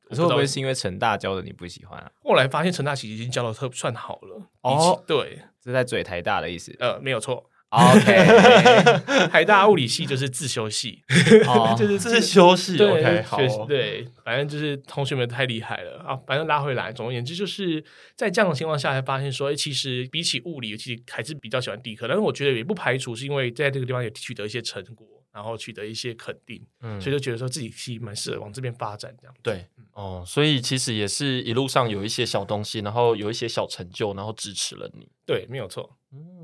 [0.08, 2.12] 可是会不会是因为成大教的你不喜欢啊？
[2.24, 4.50] 后来发现成大其实已经教的特算好了。
[4.62, 6.76] 哦，对，是在嘴台大的意思。
[6.80, 7.50] 呃，没有错。
[7.70, 11.04] OK， 台大物理系就是自修系，
[11.78, 12.78] 就是自修系。
[12.78, 16.16] 对，OK，好，对，反正就是同学们太厉害了啊！
[16.26, 17.84] 反正拉回来，总而言之，就是
[18.16, 22.08] 在这样的情况下，才发现说，哎，其实比起物理，其实还是比较喜欢地科。
[22.08, 29.36] 但是我觉得也不排除是因为在这个地方也取得一些成果，然后取得一些肯定，嗯，所以就觉得说自己其实蛮适合往这边发展这样。
[29.44, 35.10] 对，哦，所以其实也是一路上有一些小东西，然后有一些小成就，然后支持了你。
[35.26, 35.98] 对，没有错。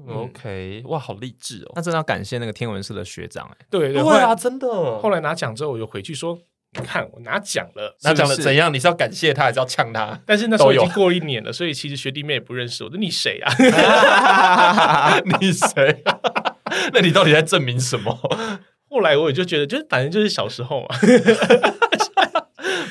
[0.07, 1.71] 嗯，OK，哇，好励志哦！
[1.75, 4.67] 那真的要感谢那个天文社的学长哎，对对啊，真的。
[4.99, 6.37] 后来拿奖之后，我就回去说
[6.77, 8.73] ：“你看，我拿奖了， 拿奖了怎样？
[8.73, 12.89] 你是要感谢他，还是要呛他？”但是那时候已经过一年了，所以其实学弟妹也不认识我。
[12.89, 15.19] 说你谁啊？
[15.39, 16.03] 你谁？
[16.93, 18.17] 那你到底在证明什么？
[18.89, 20.87] 后来我也就觉得，就是反正就是小时候嘛，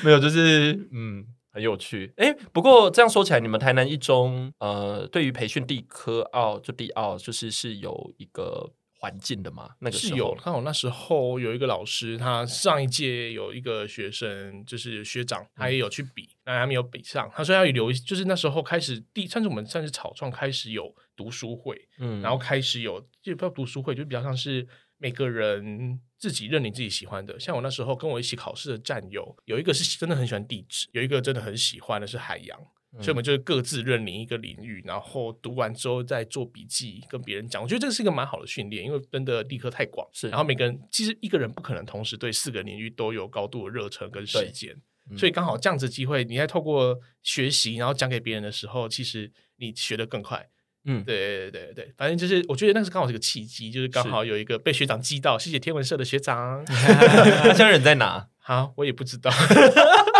[0.03, 1.25] 没有，就是嗯。
[1.51, 9.71] 很有趣，哎，不过这样说起来，你们台南一中，呃，对于培训地科奥就地奥，就是是有一个环境的嘛？
[9.79, 17.29] 那个是有，刚好那时候有一个老师，他上一届有一个学生，就是学长，他也有去比，但他没有比上。
[17.35, 24.65] 他说要留，就是那时候开始第，算是我们算是草创开始有读书会，嗯，然后开始有，就不要读书会，就比较像是。
[25.01, 32.59] 每个人自己认领自己喜欢的，像我那时候跟我一起考试的战友，有一个是真的很喜欢地质，有一个真的很喜欢的是海洋，
[32.93, 37.63] 嗯、所以我们就各自认领一个领域，然后读完之后再做笔记跟别人讲。
[37.63, 40.29] 我觉得这是一个蛮好的训练，因为真的地科太广，是。
[40.29, 50.50] 然后每个人其实一个人不可能同时对四个领域都有高度的热忱跟时间，嗯、所以刚好这样子机会，你在透过学习然后讲给别人的时候，其实你学得更快。
[50.85, 56.63] 嗯，对对对对，反正就是我觉得那是刚好是个契机，就是刚好有一个被学长激到，谢谢天文社的学长。
[56.65, 58.27] 他 现在人在哪？
[58.39, 59.29] 好，我也不知道，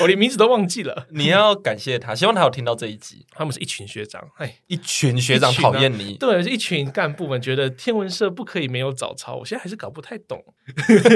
[0.02, 1.06] 我连名字都忘记了。
[1.10, 3.26] 你要感谢他，希望他有听到这一集。
[3.32, 10.42] 他们是一群学长，哎，一群学长讨厌你，对，是一群干部们觉得天文社不可以没有早操，我现在还是搞不太懂。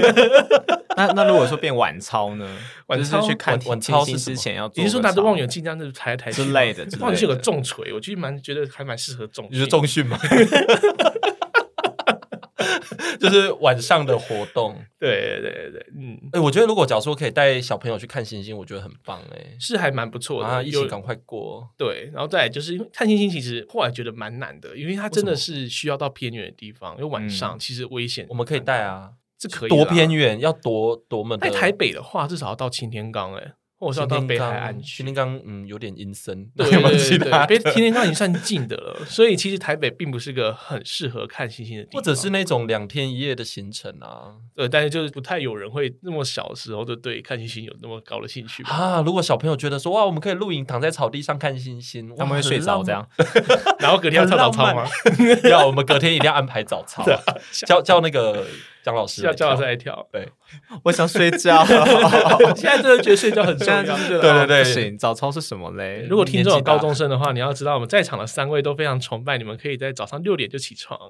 [0.97, 2.49] 那那如果说变晚操呢？
[2.87, 6.87] 晚操去看晚操是之前要，你是说拿着望远镜这样子抬来抬去之类的？
[7.01, 9.49] 望远镜有个重锤，我其实蛮觉得还蛮适合重。
[9.51, 10.19] 你是重训吗？
[13.21, 14.77] 就是晚上的活动。
[14.99, 21.69] 对对对对，嗯，哎，我觉得如果假如说可以带小朋友去看星星，我觉得很棒哎，是还蛮不错的，啊，一起赶快过。
[21.77, 28.27] 对，然后再来就是因为看星星，其实后来觉得蛮难的，因为它真的是需要到偏远的地方，因为晚上其实危险。
[28.29, 29.11] 我们可以带啊。
[29.37, 31.37] 这可以多偏远，要多多么？
[31.37, 33.53] 在台北的话，至少要到擎天岗哎，
[33.85, 34.97] 或者是要到北海岸去。
[34.99, 36.81] 擎天岗嗯有点阴森，对 对
[37.19, 44.35] 对对，擎天岗已经算近的了，所以其实台北并不是个很适合看星星的地方，或者是那种两天一夜的行程啊。
[44.57, 49.03] 呃，但是就是不太有人会那么小的时候就对看星星有那么高的兴趣啊。
[49.05, 53.07] 如果小朋友觉得说哇，我们可以露营躺在草地上看星星， 他们会睡着这样，
[53.81, 54.87] 然后隔天要跳早操吗？
[55.51, 57.05] 要，我们隔天一定要安排早操，
[57.67, 58.45] 叫叫那个。
[58.85, 60.29] 姜老师叫姜老师来跳，对，
[60.85, 61.65] 我想睡觉。
[62.55, 64.63] 现在真的觉得睡觉很重要，对对对。
[64.63, 66.07] 行，早操是什么嘞？
[66.07, 71.01] 如果听众有高中生的话，你要知道我们在场的三位都非常崇拜你们，可以在早上六点就起床。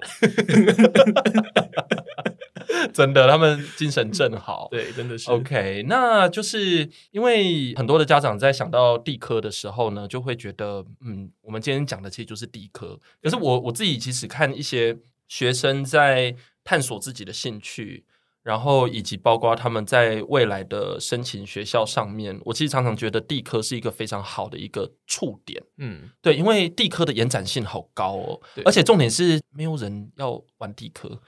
[2.93, 4.69] 真的，他们精神正好。
[4.71, 5.29] 对，真的是。
[5.29, 12.97] OK，那就是因为很多的家长在想到地科的时候呢，就会觉得，嗯，我们今天讲的其实就是地科。
[13.21, 14.95] 可是我我自己其实看一些
[15.27, 16.33] 学生在。
[16.65, 18.03] 探索自己的兴趣，
[18.43, 25.63] 然后以及包括他们在未来的申请学校上面，我其实常常觉得地科是一个非常好的一个触点。
[25.77, 31.19] 嗯，对，因为地科的延展性好高哦，而且重点是没有人要玩地科，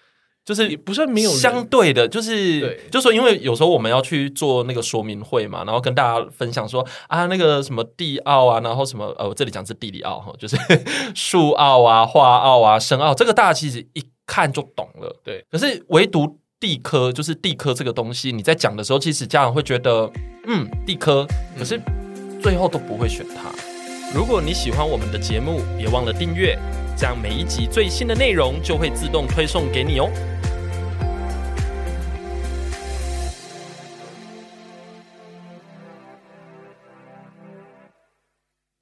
[0.46, 10.56] 就是不是没有相对的，就是对就说因为有时候我们要去做那个说明会嘛，然后跟大家分享说啊，那个什么地奥啊，然后什么呃，我这里讲是地理奥哈，就是
[11.16, 14.04] 树奥啊、化奥啊、生奥，这个大家其实一。
[14.28, 15.44] 看就懂了，对。
[15.50, 20.12] 可是唯独地科，就是地科这个东西，你在讲的时候，其实家长会觉得，
[20.46, 21.26] 嗯，地科，
[21.58, 21.82] 可是
[22.40, 23.50] 最后都不会选它。
[23.50, 26.60] 嗯、如果你喜欢我们的节目，别忘了订阅，
[26.96, 30.10] 这样每一集最新的内容就会自动推送给你哦。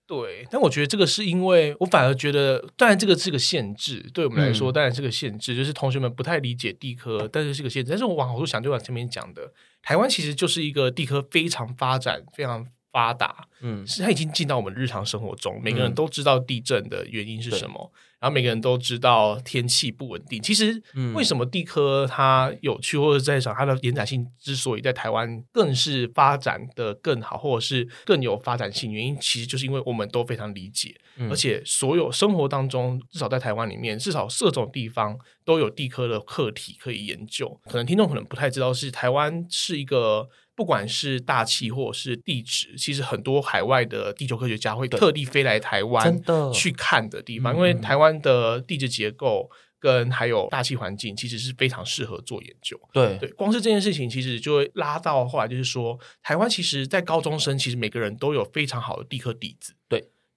[0.08, 7.90] 对，但我觉得这个是因为我反而觉得，当然这个是个限制，对我们来说当然是个限制，嗯、就是同学们不太理解地科，但是是个限制。
[7.90, 17.92] 但是我往好处想，就往前面讲的，台湾其实就是一个地科非常发展、非常发达，嗯，是它已经进到我们日常生活中，每个人都知道地震的原因是什么。
[17.94, 20.42] 嗯然后每个人都知道天气不稳定。
[20.42, 20.82] 其实，
[21.14, 37.62] 为什么地科它有趣，或者在想它的延展性之所以在台湾更是发展的更好，或者是更有发展性，原因其实就是因为我们都非常理解，嗯、而且所有生活当中，至少在台湾里面，至少各种地方都有地科的课题可以研究。
[37.66, 40.28] 可能听众可能不太知道，是台湾是一个。
[40.56, 46.22] 不管是大气或者是地质，其实很多海外的地球科学家会特地飞来台湾
[46.54, 52.80] 去看的地方，因为台湾的地质结构跟还有大气环境其实是非常适合做研究。
[52.94, 59.74] 对对，光是这件事情，其实就会拉到后来，就是说，台湾其实，在高中生，其实每个人都有非常好的地科底子。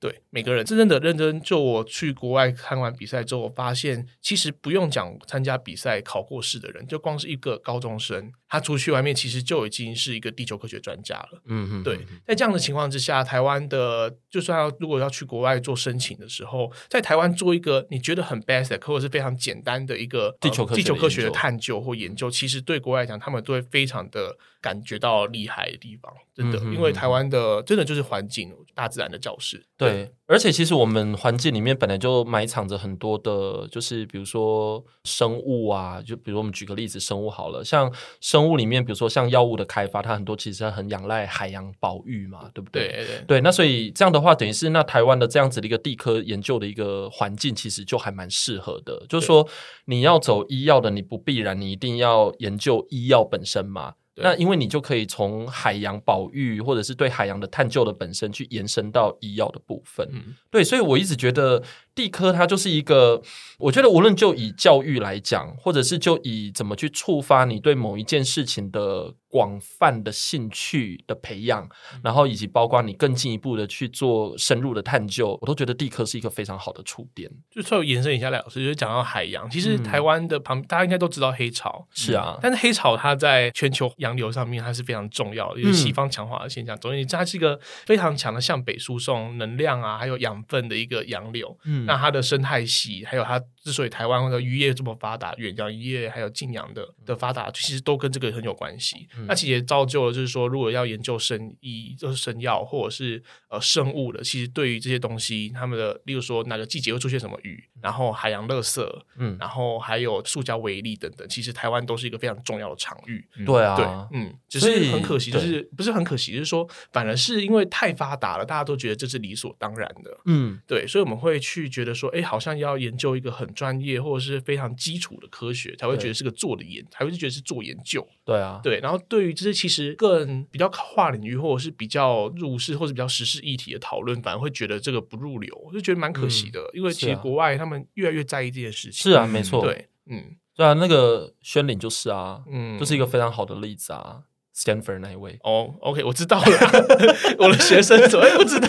[0.00, 0.22] 对。
[0.30, 11.42] 每个人真正的认真，就我去国外看完比赛之后，我发现其实不用讲参加比赛考过试的人，就光是一个高中生，他出去外面其实就已经是一个地球科学专家了。
[11.46, 29.64] 嗯哼，对，在这样的情况之下，台湾的就算要如果要去国外做申请的时候，在台湾做一个你觉得很 basic 或者是非常简单的一个地球科学地球科学的探究或研究，其实对国外来讲，他们都会非常的感觉到厉害的地方，真的，因为台湾的真的就是环境，大自然的教室。
[29.76, 29.87] 对，
[30.26, 42.88] 而且其实我们环境里面本来就埋藏着很多的，就是比如说生物啊，就比如我们举个例子，生物好了，像生物里面，比如说像药物的开发，它很多其实很仰赖海洋保育嘛，对不对？
[42.88, 49.06] 对对，对，那所以这样的话，等于是那台湾的这样子的一个地科研究的一个环境，其实就还蛮适合的。
[49.08, 49.48] 就是说，
[49.86, 53.94] 你要走医药的，你不必然你一定要研究医药本身嘛。
[54.20, 61.62] 那因为你就可以从海洋保育或者是对海洋的探究的本身去延伸到医药的部分，嗯、对，所以我一直觉得
[61.98, 63.20] 地科它就是一个，
[63.58, 69.14] 我觉得无论就以教育来讲，或者是就以怎么去触发你对某一件事情的。
[69.30, 71.68] 广泛的兴趣的培养，
[72.02, 77.30] 然后以及包括你更进一步的去做深入的探究，我都觉得地科是一个非常好的触点。
[77.50, 86.74] 就稍微延伸一下，赖老师就是讲到海洋，其实台湾的旁、嗯、大家应该都知道黑潮，是啊、嗯，但是黑潮它在全球洋流上面它是非常重要的，就是西方强化的现象。
[86.80, 91.54] 总之、嗯，它是一个非常强的向北输送能量啊，还有养分的一个洋流。
[91.66, 93.42] 嗯，那它的生态系还有它。
[93.68, 99.06] 之所以台湾的渔业这么发达，远洋渔业还有近洋的的发达，其实都跟这个很有关系。
[99.14, 108.82] 嗯、那其实也造就了，就是说，如果要研究生医，就是生药或者是呃生物的，其实对于这些东西，他们的，例如说哪个季节会出现什么鱼，然后海洋垃圾，
[109.18, 113.22] 嗯，然后还有塑胶微粒等等，其实台湾都是一个非常重要的场域。
[113.36, 113.84] 嗯、对啊，对，
[114.18, 120.18] 嗯，只是很可惜，就是不是很可惜，就是说，反而是因为太发达了，大家都觉得这是理所当然的。
[120.24, 128.06] 嗯，对，所以我们会去觉得说，哎，好像要研究一个很专业或者是非常基础的科学，才会觉得是个做的研，才会觉得是做研究。
[128.24, 128.78] 对啊，对。
[128.78, 136.60] 然后对于这些其实更比较跨领域或者是比较入世或者比较时事议题的讨论，反而会觉得这个不入流，我就觉得蛮可惜的。
[136.60, 138.92] 嗯、因为其实国外他们越来越在意这件事情。
[138.92, 139.60] 是啊，没错。
[139.64, 144.20] 对，嗯，对啊，那个宣领就是啊，嗯，就是一个非常好的例子啊。
[144.56, 146.46] Stanford 那一位哦、oh,，OK，我知道了，
[147.38, 148.68] 我的学生怎么会不知道？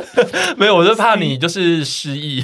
[0.56, 2.42] 没有，我就怕你就是失忆，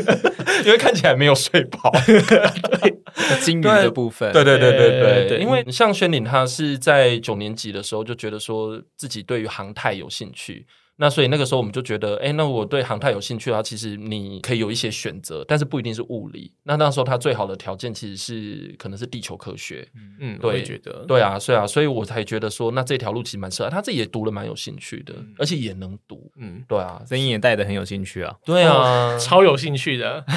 [0.64, 1.90] 因为看起来没有睡饱。
[2.06, 2.94] 对，
[3.40, 10.66] 金鱼的部分，对对对对对对，因为像宣岭，他是在九年级的时候就觉得说自己对于航太有兴趣。
[10.96, 16.52] 那所以那个时候我们就觉得，哎，那我对航太有兴趣的话，其实你可以有一些选择，但是不一定是物理。
[16.62, 19.86] 那那时候他最好的条件其实是可能是地球科学。
[20.20, 26.30] 嗯，对，我也觉得，对啊，所以啊，所以我才觉得说，那这条路其实蛮适合他，自己也读了蛮有兴趣的，嗯、而且也能读。
[26.38, 28.34] 嗯，对啊，声音也带的很有兴趣啊。
[28.44, 30.24] 对啊，哦、超有兴趣的。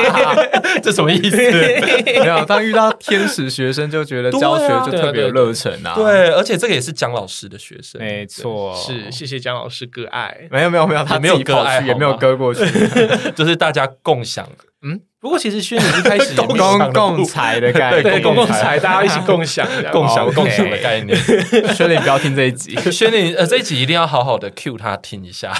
[0.82, 1.36] 这什么意思？
[1.40, 5.94] 没有，当遇到天使学生，就觉得教学就特别有热忱啊。
[5.94, 10.48] 对，对，对，对，而且这个也是姜老师的学生，没错，是谢谢姜老师割爱。
[10.50, 12.64] 没有没有没有，他没有割爱，也没有割过去，
[13.34, 14.48] 就是大家共享。
[14.82, 16.46] 嗯，不过其实宣领一开始公
[16.92, 21.14] 共财的概念，对公共财，大家一起共享， 共享共享的概念。
[21.74, 25.52] 宣领不要听这一集，宣领呃这一集一定要好好的 cue 他听一下，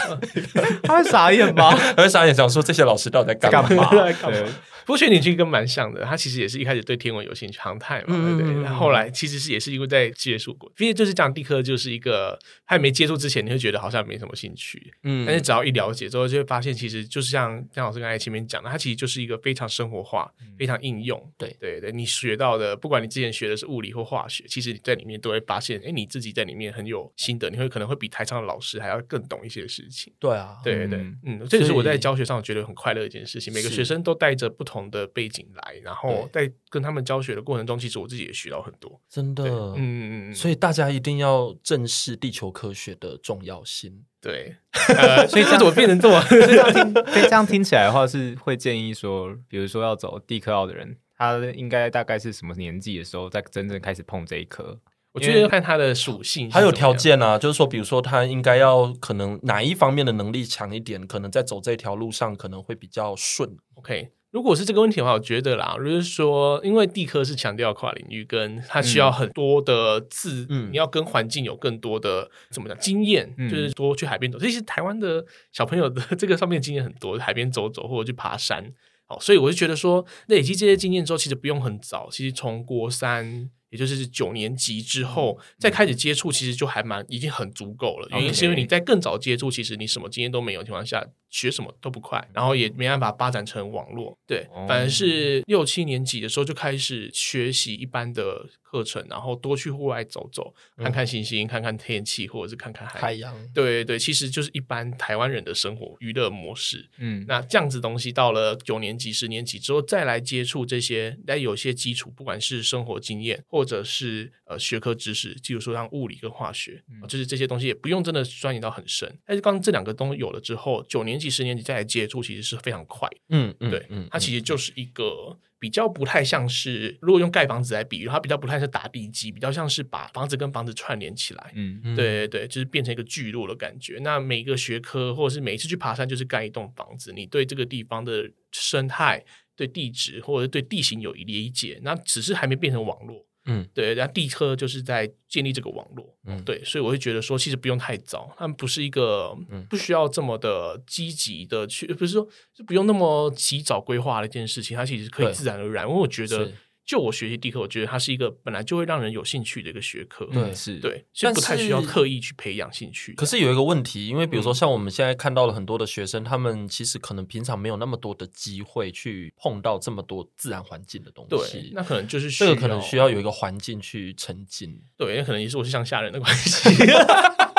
[0.82, 1.76] 他会傻眼吗？
[1.94, 3.88] 他会傻眼，想说这些老师到底在干嘛？
[3.90, 4.44] 对。
[4.86, 8.46] 不过宣领其实跟蛮像的，他其实也是一开始对天文有兴趣，航太嘛，嗯、对。
[8.46, 8.62] 不对？
[8.64, 12.36] 然后后来其实是也是因为在接触过，毕竟就是讲地科就是一个，
[12.66, 30.12] 他没接触之前，你会觉得好像没什么兴趣，嗯，但是只要一了解之后，就会发现其实就是像姜老师刚才前面讲的，他其实就是一个非常生活化、非常应用，嗯、对对对，你学到的，不管你之前学的是物理或化学，其实你在里面都会发现，哎，你自己在里面很有心得，你会可能会比台上的老师还要更懂一些事情。
[30.18, 35.74] 对啊，对对对，嗯，嗯，这也是我在教学上觉得很快乐的一件事情，每个学生都带着不同的背景来。
[35.82, 44.04] 然后在跟他们教学的过程中，其实我自己也学到很多，真的，嗯嗯嗯，所以大家一定要正视地球科学的重要性。
[44.20, 44.54] 对，
[44.96, 46.20] 呃，所以这怎么变成这么？
[46.28, 54.78] 所以这样听，所以这样听起来的话，是会建议说，比如说要走地科奥的人，他应该大概是什么年纪的时候，再真正开始碰这一科？
[55.12, 63.56] 我觉得要看他的属性，还有条件啊，就是说，比如说他应该要可能哪一方面的能力强一点，可能在走这条路上可能会比较顺。
[63.74, 64.10] OK。
[64.30, 74.38] 如果是这个问题的话，我觉得啦，就是说，因为地科是强调跨领域，跟它需要很多的自，嗯，你要跟环境有更多的怎么讲经验，嗯、就是多去海边走。
[74.38, 78.72] 其实台湾的小朋友的这个上面经验很多，海边走走或者去爬山，
[79.08, 83.50] 哦，所以我就觉得说，累积这些经验之后，其实不用很早，其实从国三。
[83.70, 88.08] 也就是九年级之后再开始接触，其实就还蛮已经很足够了。
[88.10, 94.18] 原因是因为你在更早接触，其实你什么经验都没有的情况下，学什么都不快，然后也没办法发展成网络。
[94.26, 103.34] 对，反而是六七年级的时候就开始学习一般的课程，然后多去户外走走，看看星星，看看天气，或者是看看海海洋。
[103.54, 106.88] 对对，其实就是一般台湾人的生活娱乐模式。
[106.98, 119.06] 嗯，那这样子东西到了九年级、十年级之后再来接触这些，来有些基础，不管是生活经验或或者是呃学科知识，比如说像物理跟化学，嗯、就是这些东西也不用真的钻研到很深。
[119.26, 123.06] 但是刚这两个都有了之后，九年级、十年级再来接触，其实是非常快。
[123.28, 131.52] 嗯嗯，对，嗯，它其实就是一个比较不太像是，如果用盖房子来比喻，它比较不太是打地基，比较像是把房子跟房子串联起来。
[131.54, 133.98] 嗯嗯，对对对，就是变成一个聚落的感觉。
[134.02, 139.22] 那每一个学科或者是每一次去爬山，就是盖一栋房子，你对这个地方的生态、
[139.54, 143.26] 对地质或者对地形有理解，那只是还没变成网络。
[143.46, 149.36] 嗯，对，然后地科就是在建立这个网络，嗯，对，所以我会觉得说，其实不用太早，他们不是一个
[149.68, 156.50] 不需要这么的积极的去，不是说就不用那么及早规划的一件事情，它其实可以自然而然，因为我觉得。
[156.90, 160.26] 就我学习地科，我觉得它是一个本来就会让人有兴趣的一个学科。
[160.32, 163.12] 对，是，对，所以不太需要刻意去培养兴趣。
[163.12, 171.60] 可是有一个问题，因为比如说像我们现在看到了很多的学生，他们其实可能平常没有那么多的机会去碰到这么多自然环境的东西。
[171.60, 174.82] 对，那可能就是这个可能需要有一个环境去沉浸。
[174.96, 176.70] 对，也可能也是我是乡下人的关系。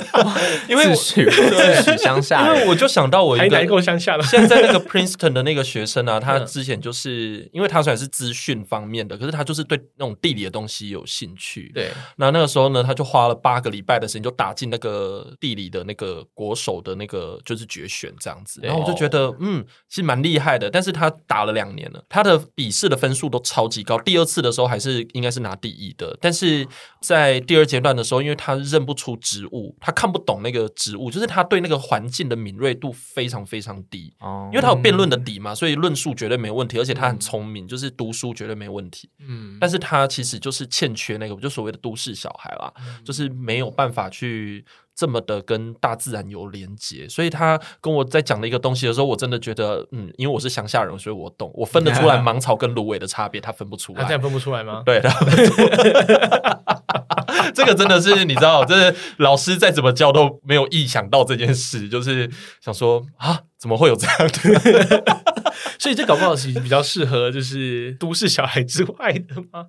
[0.68, 1.30] 因为自诩
[1.84, 11.70] 自诩乡下，因为我就想到我一个乡下的，现在那个 Princeton 的那个学生啊， 他之前就是因为他虽然是资讯方面的，可是他就是对那种地理的东西有兴趣。
[11.74, 18.60] 对，那那个时候呢，他就花了八个礼拜的时间，就打进那个地理的那个国手的那个就是决选这样子。
[18.62, 20.70] 然后我就觉得，嗯，其实蛮厉害的。
[20.70, 26.16] 但是他打了两年了，他的笔试的分数都超级高，第二次的时候还是应该是拿第一的。
[26.20, 26.66] 但是
[27.00, 29.74] 在第二阶段的时候，因为他认不出植物。
[29.82, 34.14] 他看不懂那个植物，就是他对那个环境的敏锐度非常非常低。
[34.20, 39.10] 哦，因为他有辩论的底嘛，所以论述绝对没问题，而且他很聪明，就是读书绝对没问题。
[39.18, 42.72] 嗯，但是他其实就是欠缺那个，就所谓的都市小孩啦，
[43.04, 44.64] 就是没有办法去。
[44.94, 54.82] 这么的跟大自然有连接，所以他跟我在讲的一个东西的时候，我真的觉得，嗯，因为我是乡下人，所以我懂，我分得出来 芒草跟芦苇的差别，他分不出来，他这样分不出来吗？
[54.84, 55.08] 对，他
[57.54, 62.30] 这个真的是你知道，就是老师再怎么教都没有意想到这件事，就是
[62.60, 65.22] 想说啊，怎么会有这样的？
[65.78, 69.66] 所以这搞不好是比较适合就是都市小孩之外的吗？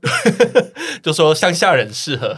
[1.03, 2.35] 就说乡下人适合，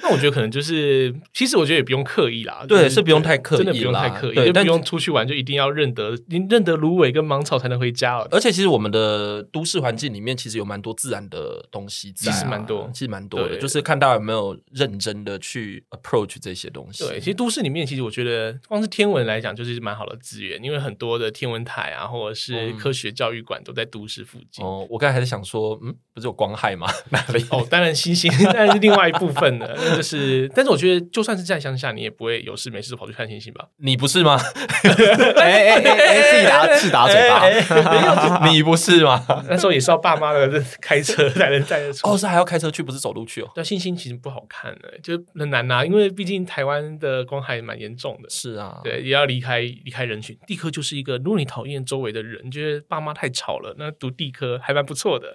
[0.00, 8.28] 那我觉得可能就是，其实我觉得也不用刻意啦，对，就是不用太刻意，真的不用太刻意，对，就不用出去玩就一定要认得，你认得芦苇跟芒草才能回家哦。
[8.30, 17.04] 而且其实我们的都市环境里面其实有蛮多自然的东西在，其实蛮多，其实蛮多的，就是看大家有没有认真的去 approach 这些东西。
[17.06, 24.64] 对，其实都市里面其实我觉得光是天文来讲就是蛮好的资源，因为很多的天文台啊，或者是科学教育馆都在都市附近。
[24.64, 26.86] 哦，我刚才还在想说，嗯，不是有光害吗？
[27.10, 27.44] 哪里？
[27.50, 33.68] 哦，当然星星， 当然是另外一部分的，那就是， 但是我觉得就算是在乡下，你也不会有事没事跑去看星星吧？
[33.78, 34.38] 你不是吗？
[35.36, 39.24] 哎哎哎哎，自己打自打嘴巴，你不是吗？
[39.48, 42.08] 那时候也是要爸妈的开车才能载得出。
[42.08, 43.50] 哦，是还要开车去，不是走路去哦。
[43.54, 48.28] 对，星星其实不好看的，就是很难拿，因为毕竟台湾的光害蛮严重的。
[48.30, 50.36] 是啊，对，也要离开离开人群。
[50.46, 55.32] 地科就是一个，如果你讨厌周围的人，觉得爸妈太吵了，那读地科还蛮不错的。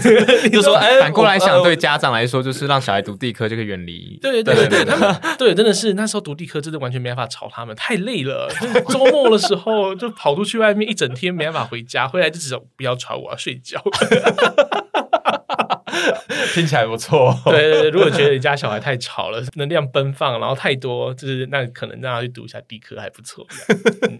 [0.50, 4.18] 就说，哎，反过来想，对家长来说，就是让小孩读地科就可以远离。
[4.20, 8.48] 对对对对，他们对真的是那时候读地科，真的完全没办法吵他们，太累了。
[8.88, 13.82] 周末的时候就跑出去外面一整天，没办法回家，回来就只有不要吵我，要睡觉。
[16.54, 17.36] 听起来不错。
[17.44, 23.46] 对对对，如果觉得你家小孩太吵了，能量奔放，然后太多，就是那可能让他去读一下地科还不错。
[24.08, 24.18] 嗯、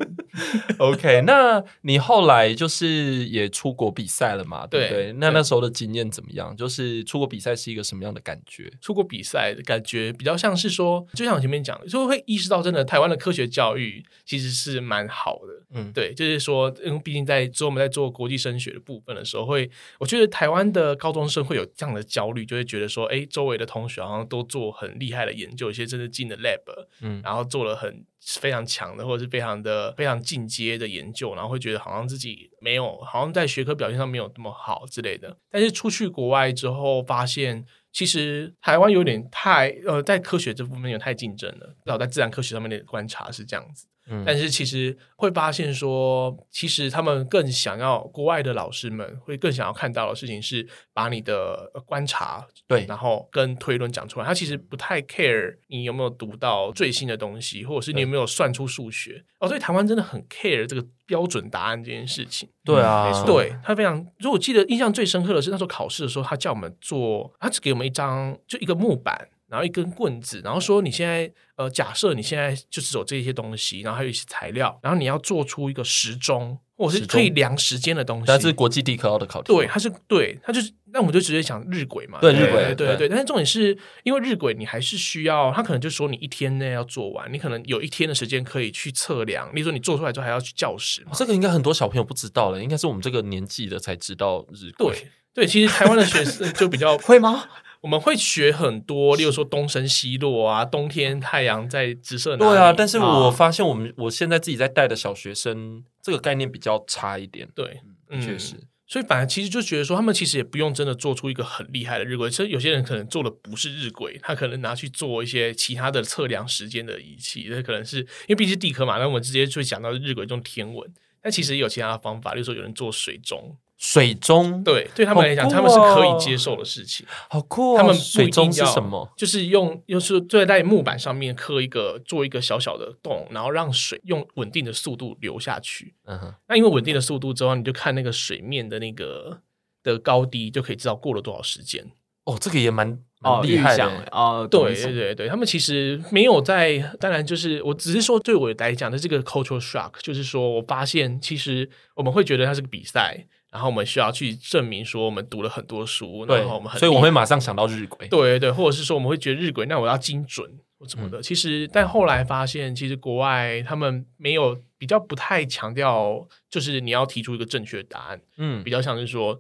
[0.79, 4.67] OK，那你后来就是也出国比赛了嘛？
[4.67, 5.13] 对不对？
[5.15, 6.57] 那那时候的经验怎么样？
[6.57, 8.71] 就是出国比赛是一个什么样的感觉？
[8.81, 15.61] 出国比赛的感觉比较像是说，就像我前面讲的，就会意识到真的台湾的科学教育其实是蛮好的。
[15.73, 26.61] 嗯，对，就是说，因为毕竟在做我们在做国际升学的部分的时候，会我觉得台湾的高中生会有这样的焦虑，就会觉得说，哎，周围的同学好像都做很厉害的研究，有些真的进了 lab，
[27.01, 35.37] 嗯，然后做了很非常强的或者是非常的非常进阶的研究，然后会觉得好像自己没有，好像在学科表现上没有那么好之类的。
[35.51, 43.87] 但是出去国外之后，发现其实台湾有点太呃，在科学这部分有太竞争了，然后在自然科学上面的观察是这样子。
[44.27, 54.27] 但是其实会发现说，其实他们更想要国外的老师们会更想要看到的事情是把你的观察对，然后跟推论讲出来。
[54.27, 59.25] 他其实不太 care 你有没有读到最新的东西，或者是你有没有算出数学。
[59.39, 62.49] 哦，所以台湾真的很 care 这个标准答案这件事情。
[62.65, 63.97] 对啊，嗯、对他非常。
[64.19, 69.29] 如果我记得印象最深刻的是那时候考试的时候，他叫我们做，他只给我们一张就一个木板。
[69.51, 78.25] 然后一根棍子，然后说你现在呃，假设你现在就是有这些东西，然后还有一些材料，然后你要做出一个时钟，或者是可以量时间的东西。
[78.27, 79.53] 但是国际地科的考题。
[79.53, 82.19] 对，它是对，它就是那我们就直接讲日晷嘛。
[82.21, 83.09] 对，日晷，对对对。
[83.09, 89.53] 但是重点是因为日晷，你还是需要，他可能就说你一天内要做完，你可能有一天的时间可以去测量。
[89.55, 91.11] 例如说你做出来之后还要去校时嘛。
[91.15, 94.77] 这个应该很多小朋友不知道了，应该是我们这个年纪的才知道日晷。
[94.79, 97.45] 对对，其实台湾的学生就比较会吗？
[97.81, 102.37] 我们会学很多，例如说东升西落啊，冬天太阳在直射。
[102.37, 107.49] 对啊，但是我发现我们我现在自己在带的小学生，这个概念比较差一点。
[107.55, 108.55] 对，嗯，确实。
[108.87, 112.29] 所以反而其实就觉得说，他们其实也不用真的做出一个很厉害的日晷。
[112.29, 117.47] 其实有些人可能做的不是日晷，他可能拿去做一些其他的测量时间的仪器。
[117.49, 120.93] 那可能是因为毕竟地科嘛，那我们直接就会讲到日晷这种天文。
[121.23, 123.57] 但其实也有其他的方法，例如说有人做水钟。
[123.83, 127.07] 水中对，对他们来讲，哦、他们是可以接受的事情。
[127.31, 127.79] 好酷、哦！
[127.79, 129.11] 他们水中是什么？
[129.17, 135.95] 就是用，又是坐在木板上面刻一个，做一个小小的洞，然后让水用稳定的速度流下去。
[136.05, 136.35] 嗯哼。
[136.47, 139.41] 那因为稳定的速度之后，你就看那个水面的那个
[139.83, 141.91] 的高低，就可以知道过了多少时间。
[142.25, 142.87] 哦，这个也蛮
[143.21, 144.47] 蛮厉害的哦。
[144.49, 153.27] 对对对对，他们其实没有在，当然就是我只是说，对我来讲的这个 cultural shock，就是说我发现其实我们会觉得它是个比赛。
[153.51, 160.49] 然后我们需要去证明说我们读了很多书，然后我们很，所以我会马上想到日晷，对对，或者是说我们会觉得日晷，那我要精准
[160.79, 161.19] 或怎么的。
[161.19, 169.39] 嗯、其实，但后来发现，其实国外他们没有比较不太强调，就是你要提出一个正确的答案，嗯，比较像是说。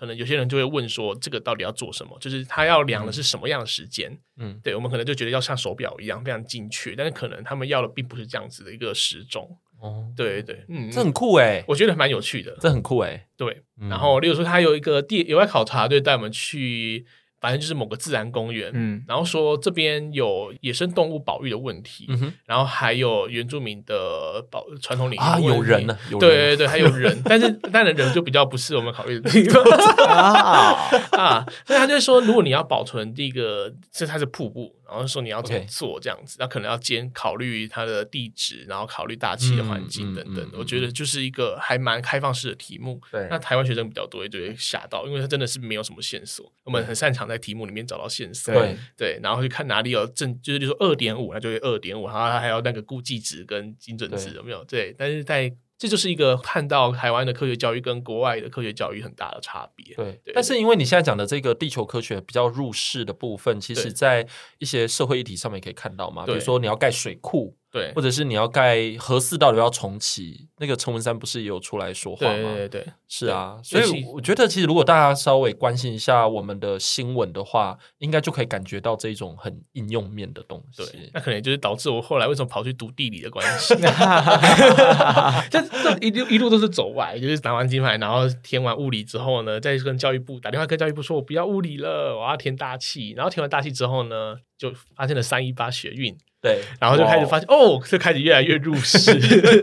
[0.00, 2.16] 可能有些人就会问说，这个到底要做什么？
[2.20, 4.16] 就是他要量的是什么样的时间？
[4.36, 9.58] 嗯，对，我们可能就觉得要像手表一样非常精确，但是可能他们要的并不是这样子的一个时钟。
[9.80, 13.62] 哦，对对，嗯，这很酷哎，我觉得蛮有趣的，这很酷哎，对。
[13.88, 17.06] 然后，例如说，他有一个地野外考察队带我们去。
[17.40, 26.28] 反正就是某个自然公园，嗯，然后说这边有野生动物保育的问题，嗯哼，然后还有原住民的保传统领域啊，有人呢，有人。
[26.28, 29.62] 对对对，还有人， 但是当然人就比较不是我们考虑的地方。
[30.10, 30.90] 啊。
[31.16, 34.74] 啊，所以他就说，如果你要保存这个，这它是瀑布。
[34.88, 40.42] 然后说你要怎么做这样子，那.可能要兼考虑它的地址，然后考虑大气的环境等等。
[40.42, 42.98] 嗯嗯嗯、我觉得就是一个还蛮开放式的题目。
[43.12, 46.50] 对，那台湾学生比较多，就会吓到，因为他真的是没有什么线索。
[46.64, 48.54] 我们很擅长在题目里面找到线索。
[48.54, 54.64] 对对，然后就看哪里有正，就是比如说二点五，那就会二点五，然后它还有那个估计值跟精准值有没有？
[54.64, 55.54] 对，对，但是在。
[55.78, 59.94] 这就是一个看到台湾的科学教育跟国外的科学教育很大的差别。
[59.94, 64.26] 对，对，但是因为你现在讲的这个地球科学比较入世的部分，其实在
[64.58, 67.56] 一些社会议题上面可以看到嘛，比如说你要盖水库。
[67.70, 70.48] 对，或者是你要盖核四到底要重启？
[70.56, 72.54] 那个陈文山不是也有出来说话吗？
[72.54, 73.60] 对对对，是啊。
[73.62, 80.82] 所以我觉得，其实如果大家稍微关心一下我们的新闻的话，应该就可以感觉到这种很应用面的东西。
[80.82, 83.74] 对，那可能就是导致我后来为什么跑去读地理的关系。
[85.50, 93.10] 这这一路一路都是走歪，就是拿完金牌，然后填完物理之后呢，再跟教育部打电话跟教育部说，我不要物理了，我要填大气。
[93.10, 96.16] 然后填完大气之后呢，就发现了三一八学运。
[96.40, 99.10] 对，然后就开始发现哦，就开始越来越入世，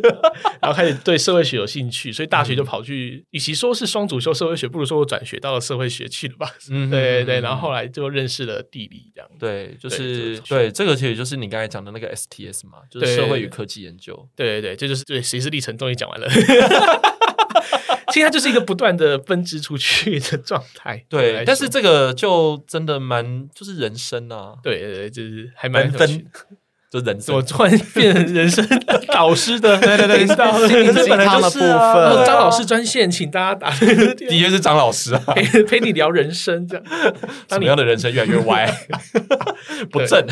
[0.61, 6.51] 然后开始对社会学有兴趣，所以大学就跑去，嗯、与其说是双主修社会学，不如说我转学到了社会学去了吧。
[6.69, 9.29] 嗯，对对，然后后来就认识了地理，这样。
[9.39, 14.27] 对，就是对，对，这个其实就是你刚才讲的那个 STS 嘛，就是社会与科技研究。
[14.35, 16.27] 对对对，这就是对学习历程，终于讲完了。
[18.11, 21.03] 其实它就是一个不断的分支出去的状态。
[21.09, 24.55] 对，但是这个就真的蛮，就是人生啊。
[24.63, 26.25] 对对对，就是还蛮分。
[27.01, 28.65] 人生，我突然变成人生
[29.07, 32.25] 导师的， 对对对，到心灵鸡汤的部分。
[32.25, 33.69] 张老师专线，请大家打。
[33.75, 36.85] 的确是张老师啊，陪陪你聊人生这样。
[37.49, 38.71] 什么样的人生越来越歪，
[39.91, 40.25] 不正？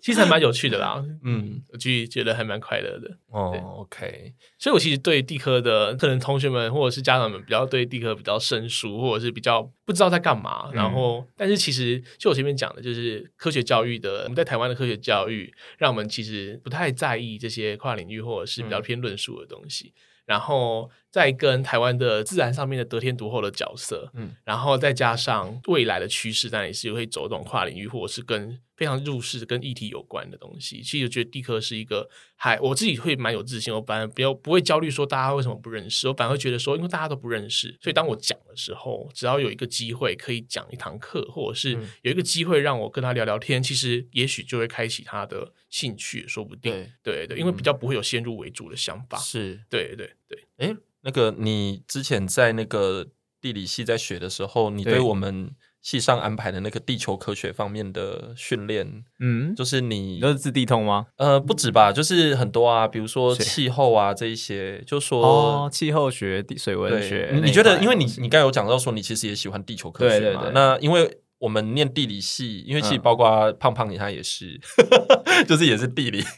[0.00, 3.08] 其实还蛮有趣的啦，嗯，我就觉得还蛮快乐的。
[3.30, 4.32] 哦，OK。
[4.58, 10.70] 所以我其实对地科的可能同学们或者是家长们比较对地科比较生疏，或者是比较不知道在干嘛。
[10.72, 15.52] 然后，但是其实就我前面讲的，就是科学教育的，我们在台湾的科学教育。
[15.78, 28.58] 让我们其实不太在意这些跨领域或者是比较偏论述的东西，嗯、然后再跟台湾的自然上面的得天独厚的角色，嗯，然后再加上未来的趋势，当然也是会走这种跨领域或者是跟。
[28.82, 46.72] 非常入世跟议题有关的东西，其实我觉得地科是一个，还我自己会蛮有自信，我反而不要不会焦虑说大家为什么不认识，我反而会觉得说，因为大家都不认识，所以当我讲的时候，只要有一个机会可以讲一堂课，或者是有一个机会让我跟他聊聊天，其实也许就会开启他的兴趣，说不定。
[46.72, 49.16] 对对对，因为比较不会有先入为主的想法。
[49.18, 50.44] 是，对对对。
[50.56, 53.06] 哎，那个你之前在那个
[53.40, 55.54] 地理系在学的时候，你对我们。
[55.82, 61.06] 系上安排的那个地球科学方面的训练，嗯，就是你都是自地通吗？
[61.16, 67.38] 呃，不止吧，就是很多啊，比如说气候啊这一些，就说哦，气候学、地水文学。
[67.42, 70.50] 你觉得，因为你你刚有讲到说你其实也喜欢地球科学嘛？
[70.54, 74.60] 那因为我们念地理系，因为其实包括胖胖他也是，
[75.48, 76.22] 就是也是地理。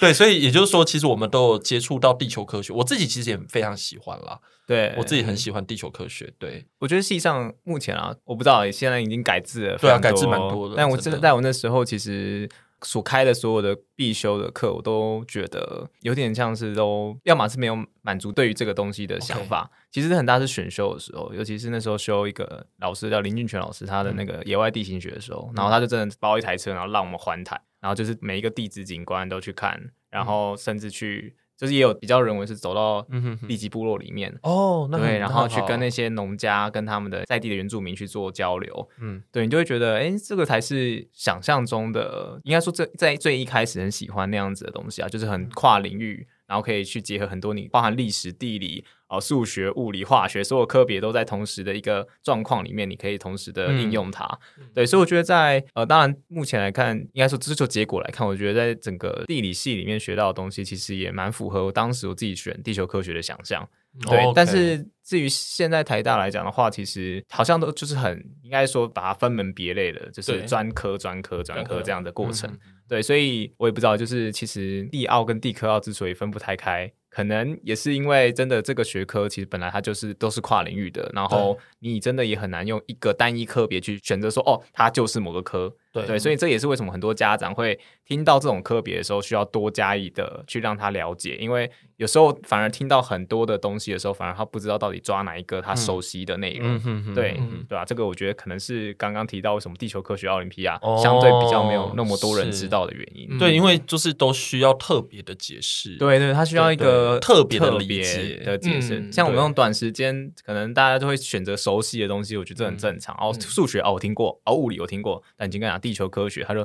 [0.00, 2.72] 对，所以也就是说，其实我们都有接触到地球科学。
[2.72, 4.40] 我自己其实也非常喜欢啦。
[4.66, 6.32] 对，我自己很喜欢地球科学。
[6.38, 10.74] 对，我觉得系上目前啊，我不知道现在已经改制了，对啊，改制蛮多的。
[10.76, 12.48] 但我真的在我那时候，其实
[12.82, 19.70] 所开的所有的必修的课，我都觉得有点像是都，要么是没有满足对于这个东西的想法。
[19.70, 19.86] Okay.
[19.92, 31.36] 其实很大是选修的时候，尤其是那时候修一个老师叫林俊全老师，他的那个野外地形学的时候，嗯、然后他就真的包一台车，然后让我们环台，然后就是每一个地质景观都去看，然后甚至去。
[31.56, 33.06] 就是也有比较人文是走到
[33.46, 46.26] 地级部落里面哦，对，然后去跟那些农家跟他们的在地的原住民去做交流，嗯，对，你就会觉得，哎，这个才是想象中的，应该说这在最一开始很喜欢那样子的东西啊，就是很跨领域。
[46.46, 54.24] 然后可以去结合很多你包含历史、地理、哦数学、物理、化学，所有科别都在同时的一个状况里面，你可以同时的应用它。
[54.58, 63.68] 嗯、对，所以我觉得在呃，当然目前来看，应该说这就结果来看，我觉得在整个地理系里面学到的东西，其实也蛮符合我当时我自己选地球科学的想象。
[64.08, 72.48] 对，但是至于现在台大来讲的话，其实好像都就是很应该说把它分门别类的，就是专科、专科、专科这样的过程。
[72.88, 85.70] 对，所以我也不知道，就是其实地奥跟地科奥之所以分不太开，可可能也是因为真的这个学科其实本来它就是都是跨领域的，然后你真的也很难用一个单一科别去选择说哦，它就是某个科。
[85.92, 96.80] 对，对，所以这也是为什么很多家长会听到这种科别的时候，需要多加以的去让他了解，因为有时候反而听到很多的东西的时候，反而他不知道到底抓哪一个他熟悉的内容。
[96.84, 97.84] 嗯、对，嗯、对吧、啊？
[97.84, 103.26] 这个我觉得可能是刚刚提到为什么地球科学奥林匹亚相对比较没有那么多人知道的原因。
[103.34, 105.96] 哦、对，因为就是都需要特别的解释。
[105.96, 109.00] 对对，他需要一个特别的理解的解释。
[109.00, 113.14] 嗯、像我们用短时间，可能大家都会选择熟悉的东西，我觉得这很正常。
[113.20, 115.22] 哦，数学哦，我听过；哦，物理我听过。
[115.36, 116.64] 但已经跟你讲地球科学，他说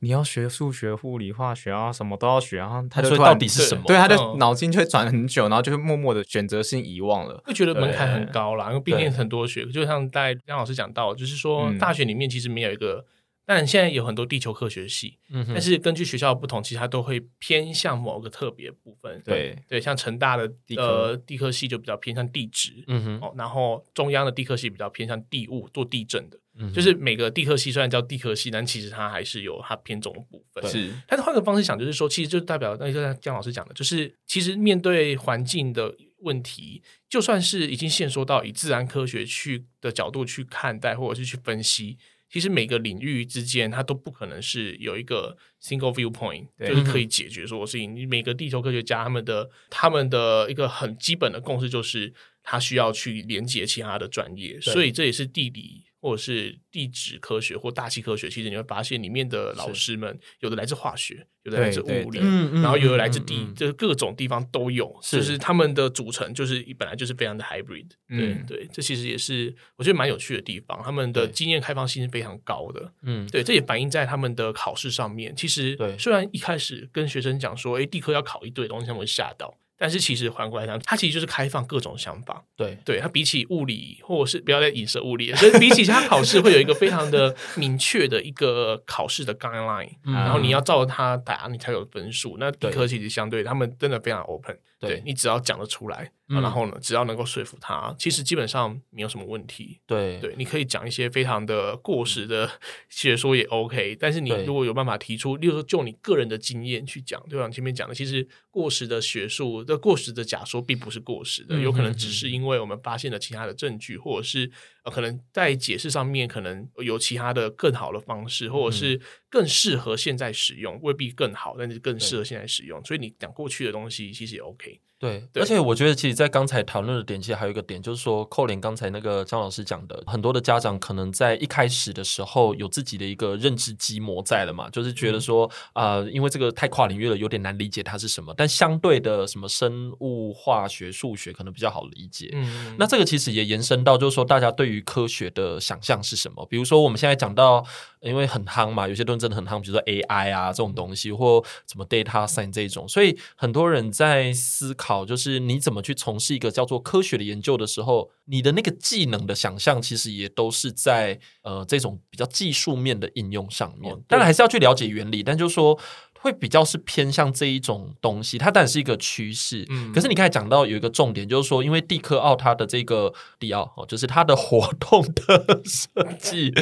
[0.00, 2.84] 你要学数学、物理、化学啊，什么都要学啊。
[2.90, 3.84] 他就说到底是什么？
[3.86, 8.68] 对，他的脑筋就会转很久，然后就会默默的选择性遗忘了，会觉得门槛很高啦。
[8.68, 13.06] 因为毕竟很多学，就像在张老师讲到，就是说大学里面其实没有一个，
[13.46, 15.16] 但现在有很多地球科学系，
[15.48, 19.22] 但是根据学校的不同，其实它都会偏向某个特别部分。
[19.24, 26.38] 对对，像成大的呃地科系就比较偏向地质，嗯哼，哦，然后中央的地科系比较偏向地物，做地震的。
[26.74, 30.64] 就是每个地科系虽然叫地科系，但其实它还是有它偏重的部分。
[30.70, 41.96] 是，但是换个方式想，就是说，其实就代表那就像姜老师讲的，就是其实面对环境的问题，就算是已经限缩到以自然科学去的角度去看待，或者是去分析，
[42.30, 47.94] 其实每个领域之间它都不可能是有一个 single viewpoint，就是可以解决所有事情。
[47.94, 52.12] 你每个地球科学家他们的他们的一个很基本的共识就是，
[52.48, 55.84] 他需要去连接其他的专业，所以这也是地理。
[56.00, 62.20] 或者是地质科学或大气科学，其实你会发现里面的老师们有的来自化学，有的来自物理，
[62.62, 64.96] 然后有的来自地，就是各种地方都有。
[65.02, 67.88] 就是他们的组成就是本来就是非常的 hybrid。
[68.08, 70.80] 对对，这其实也是我觉得蛮有趣的地方。
[70.84, 72.92] 他们的经验开放性是非常高的。
[73.02, 75.34] 嗯，对，这也反映在他们的考试上面。
[75.34, 79.52] 其实虽然一开始跟学生讲说，哎，地科要考一堆东西，他们会吓到。
[79.78, 82.44] 但是其实反过来讲，它其实就是开放各种想法。
[82.56, 92.36] 对，对，它比起物理，或者是不要再影射物理了，所以比起它考试会有一个非常的 明确的一个考试的 guideline，嗯，然后你要照着它答，你才有分数。
[92.40, 94.58] 那理科其实相对他们真的非常 open。
[94.78, 99.80] 对，你只要讲得出来，然后呢，只要能够说服他，其实基本上没有什么问题。
[99.86, 100.18] 对。
[100.20, 102.48] 对，你可以讲一些非常的过时的
[102.88, 114.50] 学说也 OK，但是你如果有办法提出，例如说就你个人的经验去讲，就像前面讲的，其实过时的学术的过时的假说并不是过时的，有可能只是因为我们发现了其他的证据，或者是
[114.88, 122.82] 呃可能在解释上面可能有其他的更好的方式，或者是更适合现在使用，未必更好，但是更适合现在使用。
[122.84, 124.80] 所以你讲过去的东西其实也 OK。
[124.98, 138.34] 对，对，而且我觉得，其实，在刚才讨论的点，其实还有一个点，就是说，扣连刚才那个张老师讲的，很多的家长可能在一开始的时候有自己的一个认知积模在了嘛，就是觉得说，啊、嗯呃，因为这个太跨领域了，有点难理解它是什么。
[138.36, 142.30] 但相对的，什么生物、化学、数学可能比较好理解。
[142.32, 146.44] 嗯，那这个其实也延伸到，就是说，大家对于科学的想象是什么？
[146.46, 147.64] 比如说，我们现在讲到，
[148.00, 151.40] 因为很夯嘛，有些东西真的很夯，比如说 AI 啊这种东西，或
[151.70, 154.87] 什么 data science 这种，所以很多人在思考。
[154.88, 163.94] 好，就是你怎么去从事一个叫做科学的研究的时候，你的那个技能的想象，其实也都是在呃这种比较技术面的应用上面。
[164.08, 165.78] 当然还是要去了解原理，但就是说。
[166.20, 169.64] 会比较是偏向这一种东西，它当然是一个趋势。
[169.70, 175.88] 嗯，可是你刚才讲到有一个重点，就是说，因为蒂科奥它的这个迪奥哦，就是它的活动的设
[176.18, 176.52] 计，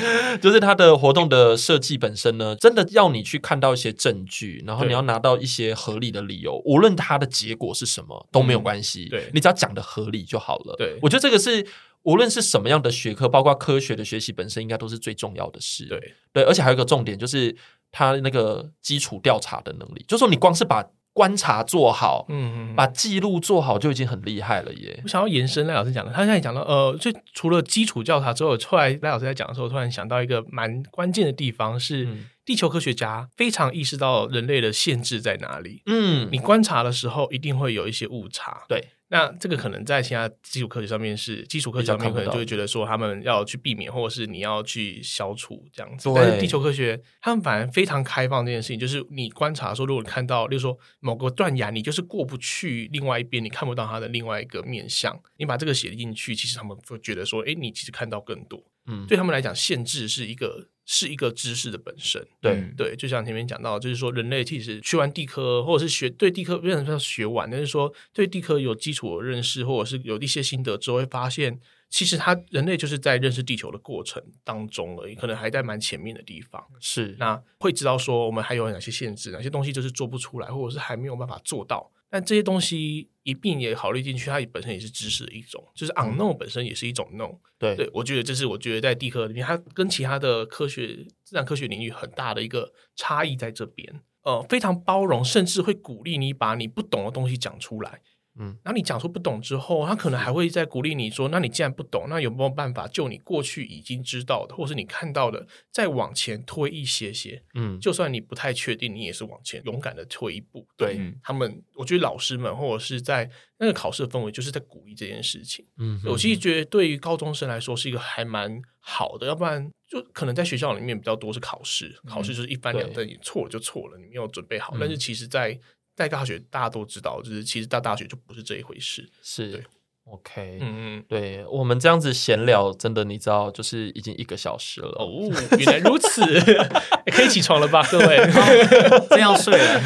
[0.43, 9.07] 就是它的活动的设计本身呢，真的要你去看到一些证据，然后你要拿到一些合理的理由，无论它的结果是什么都没有关系。
[9.09, 10.75] 对，你只要讲的合理就好了。
[10.77, 11.67] 对，我觉得这个是
[12.03, 15.87] 无论是什么样的学科，包括科学的学习本身，应该都是最重要的事。
[15.87, 17.57] 对，对，而且还有一个重点就是。
[17.93, 25.01] 他那个基础调查的能力，就是说你光是把观察做好，嗯，把记录做好就已经很厉害了耶。
[25.03, 32.07] 我想要延伸赖老师讲的，他现在讲到，呃，就除了基础调查之后，后来赖老师在讲的时候，突然想到一个蛮关键的地方是，
[32.45, 35.83] 地球科学家非常意识到人类的限制在哪里。
[35.87, 38.65] 嗯，你观察的时候一定会有一些误差。
[38.69, 38.85] 对。
[39.09, 46.11] 那这个可能在其他基础科学上面是基础科学上面可能就会觉得说他们要去避免，或者是你要去消除这样子。
[46.15, 58.61] 但是地球科学他们反而非常开放这件事情，就是你观察说，如果你看到，例如说某个断崖，你就是过不去另外一边，你看不到它的另外一个面相，你把这个写进去，其实他们会觉得说，哎，你其实看到更多。
[58.87, 60.69] 嗯，对他们来讲，限制是一个。
[60.89, 71.59] 是一个知识的本身，对、嗯、对，就像前面讲到，就是说人类其实学完地科，或者是学对地科不能说学完，但是说对地科有基础的认识，或者是有一些心得之后，会发现
[71.91, 76.65] 其实他人类就是在认识地球的过程当中而已，可能还在蛮前面的地方。
[76.79, 81.91] 是，那会知道说我们还有哪些限制，哪些东西就是做不出来，或者是还没有办法做到。
[82.09, 87.37] 但这些东西一并也考虑进去，它本身也是知识的一种，就是 unknown 本身也是一种 known。
[87.59, 94.01] 对，对我觉得这是我觉得在地科里面，它跟其他的科学、自然科学领域很大的一个差异在这边。
[94.23, 98.01] 呃，非常包容，甚至会鼓励你把你不懂的东西讲出来。
[98.39, 107.43] 嗯，然后你讲出不懂之后，他可能还会再鼓励你说：“那你既然不懂，那有没有办法就你过去已经知道的，或是你看到的，再往前推一些些？
[107.55, 110.67] 嗯，就算你不太确定，你也是往前勇敢的推一步。
[110.77, 115.65] 对”、嗯、他们，我觉得老师们或者是在那个考试的氛围，就是在鼓励这件事情。
[115.79, 124.75] 嗯，我其实觉得对于高中生来说是一个还蛮好的，要不然就可能在学校里面比较多是考试，嗯、考试就是一翻两瞪眼，错了就错了，你没有准备好。
[124.75, 125.59] 嗯、但是其实，在
[125.97, 129.09] 在大学，大家都知道，就是其实到大学就不是这一回事。
[129.23, 129.65] 是
[130.05, 134.89] ，OK，嗯嗯，对我们这样子闲聊，真的你知道，就是已经一个小时了。
[134.99, 135.27] 哦，
[135.59, 136.23] 原来如此，
[137.11, 138.19] 可以起床了吧，各位？
[139.09, 139.81] 真要睡了。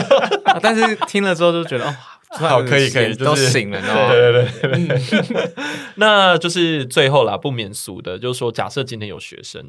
[0.62, 1.96] 但是听了之后就觉得，哦，
[2.36, 3.80] 好，可以可以，都醒了，
[4.12, 5.54] 对对对对。
[5.96, 9.64] 那就是最后啦，不免俗的，就是说，假设今天有学生。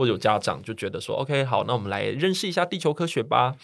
[0.00, 3.54] 或者有家长就觉得说，OK，好，那我们来认识一下地球科学吧。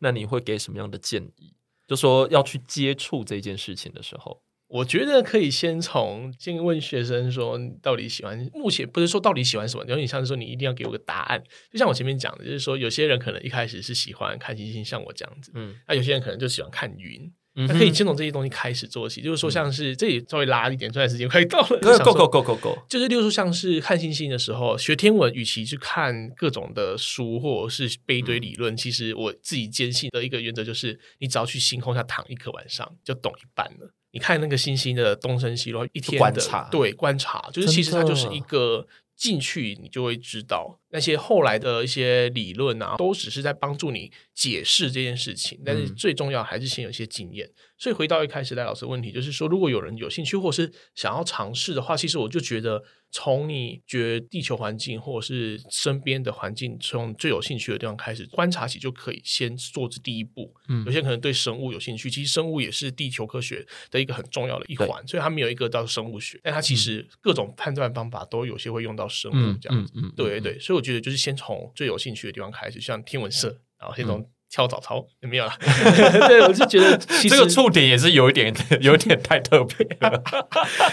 [0.00, 1.54] 那你会给什么样的建议？
[1.86, 8.50] 就说要去接触这件事情的时候，我觉得可以先从先问学生说，到底喜欢？
[8.52, 11.40] 目前不是说到底喜欢什么，有点像是说你一定要给我个答案。
[11.70, 17.32] 就像我前面讲的，就是说有些人可能一开始是喜欢看星星，像我这样子，嗯，那有些人可能就喜欢看云。
[17.56, 33.92] 那可以先从这些东西开始做起，就是说，像是这里稍微拉一点，这段时间快到了， 够够够够够，就是例如说，像是看星星的时候，学天文，与其去看各种的书或者是背堆理论，其实我自己坚信的一个原则就是，你只要去星空下躺一个晚上，就懂一半了。
[34.12, 38.86] 你看那个星星的东升西落，一天的观察，对观察，就是其实它就是一个。
[39.16, 45.60] 进去你就会知道，那些后来的一些理论啊，都只是在帮助你解释这件事情。
[45.64, 47.50] 但是最重要还是先有一些经验。
[47.76, 52.80] 所以回到一开始赖老师的问题，就是说，如果有人有兴趣或是想要尝试的话，其实我就觉得，
[53.10, 60.54] 从你觉得地球环境或者是身边的环境，从最有兴趣的地方开始观察起，就可以先做这第一步。
[60.68, 65.06] 嗯，有些可能对生物有兴趣，其实生物也是地球科学的一个很重要的一环。
[65.06, 69.92] 所以它没有一个到生物学，但它其实各种判断方法都有些会用到生物这样子。
[69.96, 74.28] 嗯，对对对，所以我觉得就是先从最有兴趣的地方开始，像天文社，然后先从。
[74.50, 75.58] 跳早操有没有啦？
[76.28, 80.22] 对，我就觉得 其实这个触点也是有一点， 有一点太特别了。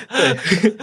[0.10, 0.74] 对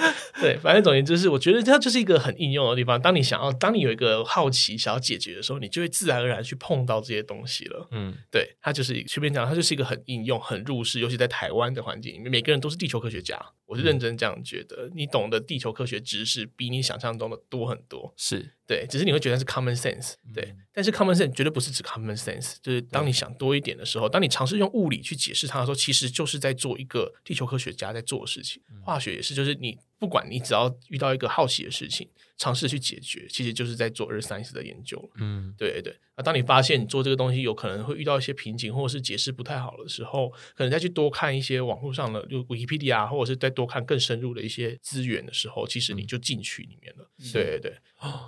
[0.40, 3.00] 对，反正总言之是，我觉得它就是一个很应用的地方。
[3.02, 7.88] 当你想要，当你有一个好奇想要解决的时候，你就会自然而然去碰到这些东西了。
[7.90, 13.36] 嗯，对，它就是随便讲，它就是一个很应用、很入世，尤其在台湾的环境里面，每个人都是地球科学家。
[13.68, 18.14] 我是认真这样觉得，你懂得地球科学知识比你想象中的多很多。
[18.16, 18.54] 是。
[18.66, 28.62] 对，只是你会觉得是 common sense，对，嗯、但是 common sense 绝对不是指 common sense，就是当你想多一点的时候，当你尝试用物理去解释它的时候，其实就是在做一个地球科学家在做的事情。
[28.70, 35.10] 嗯、化学也是，就是你不管你只要遇到一个好奇的事情，尝试去解决，其实就是在做 earth science 的研究。
[35.16, 35.96] 嗯，对对。
[36.16, 47.10] 那当你发现你做这个东西有可能会遇到一些瓶颈，或者是解释不太好的时候，可能再去多看一些网络上的，就 Wikipedia，或者是再多看更深入的一些资源的时候，其实你就进去里面了。
[47.18, 47.78] 嗯、对对对。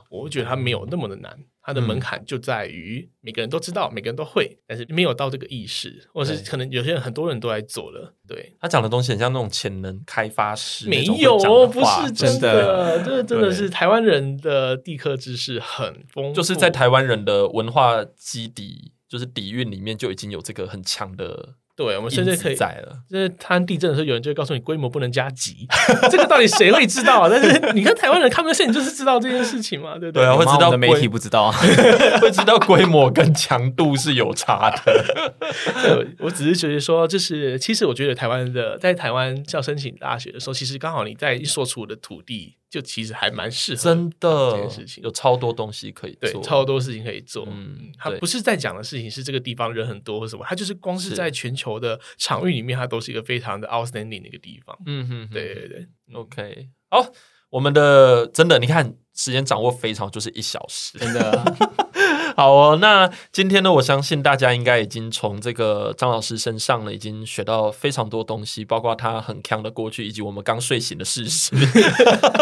[0.09, 1.39] 我觉得它没有那么的难，
[1.71, 8.12] 它的门槛就在于每个人都知道，每个人都会，但是没有到这个意识，或是可能有些人很多人都在做了。
[8.27, 21.55] 对，他讲的东西很像那种潜能开发师，没有哦，不是真的，这真的是台湾人的地科知识很丰富，就是在台湾人的文化基底，就是底蕴里面就已经有这个很强的。
[21.81, 22.95] 对，我们甚至可以在了。
[23.09, 25.66] 就是它地震的时候，有人就会告诉你规模不能加急，
[26.12, 27.28] 这个到底谁会知道啊？
[27.33, 30.22] 但是你看台湾人看不见，你就是知道这件事情嘛，对不对？
[30.22, 31.51] 对啊，会知道的媒体不知道，
[32.20, 35.35] 会知道规模跟强度是有差的。
[35.83, 42.57] 对，我只是觉得说，就是其实我觉得台湾的在台湾要申请大学的时候，其实刚好你在所处的土地。
[42.71, 47.45] 就其实还蛮适合真的这件事情，有超多东西可以做，对，超多事情可以做。
[47.51, 54.79] 嗯，他不是在讲的事情是这个地方人很多或什么，他就是光是在全球的场域里面，它都是一个非常的 outstanding 的一个地方。
[54.87, 57.05] 嗯哼，对对对，OK，好，
[57.51, 61.57] 我们的真的，你看时间掌握非常，就是一小时，真的。
[62.41, 71.55] 好哦，那今天呢，我相信大家应该已经从这个张老师身上呢，已经学到非常多东西，包括他很强的过去，以及我们刚睡醒的事实。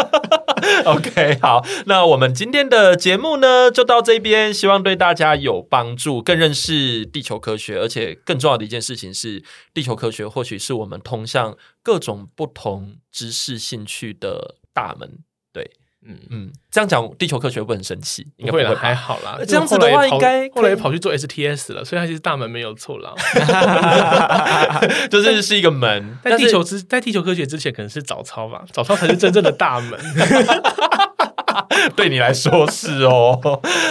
[0.87, 9.43] OK，好，那我们今天的节目呢，就到这边，希望对大家有帮助，更认识地球科学，而且更重要的一件事情是，
[9.73, 15.19] 地球科学或许是我们通向各种不同知识兴趣的大门。
[15.51, 15.69] 对。
[16.05, 18.25] 嗯嗯，这样讲地球科学会不很生气？
[18.37, 19.37] 应该不会，还好啦。
[19.47, 23.13] 这样子的话，应该后来跑去做 STS 了，所以其实大门没有错啦，
[25.11, 26.17] 就是是一个门。
[26.23, 29.99] 在地球之在地球科学之前，可能是早操吧，早操才是真正的大门。
[31.95, 33.39] 对你来说是哦。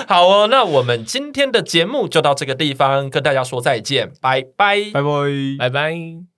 [0.06, 5.08] 好哦，那我们今天的节目就到这个地方，跟大家说再见，拜拜，拜拜，
[5.58, 6.37] 拜拜。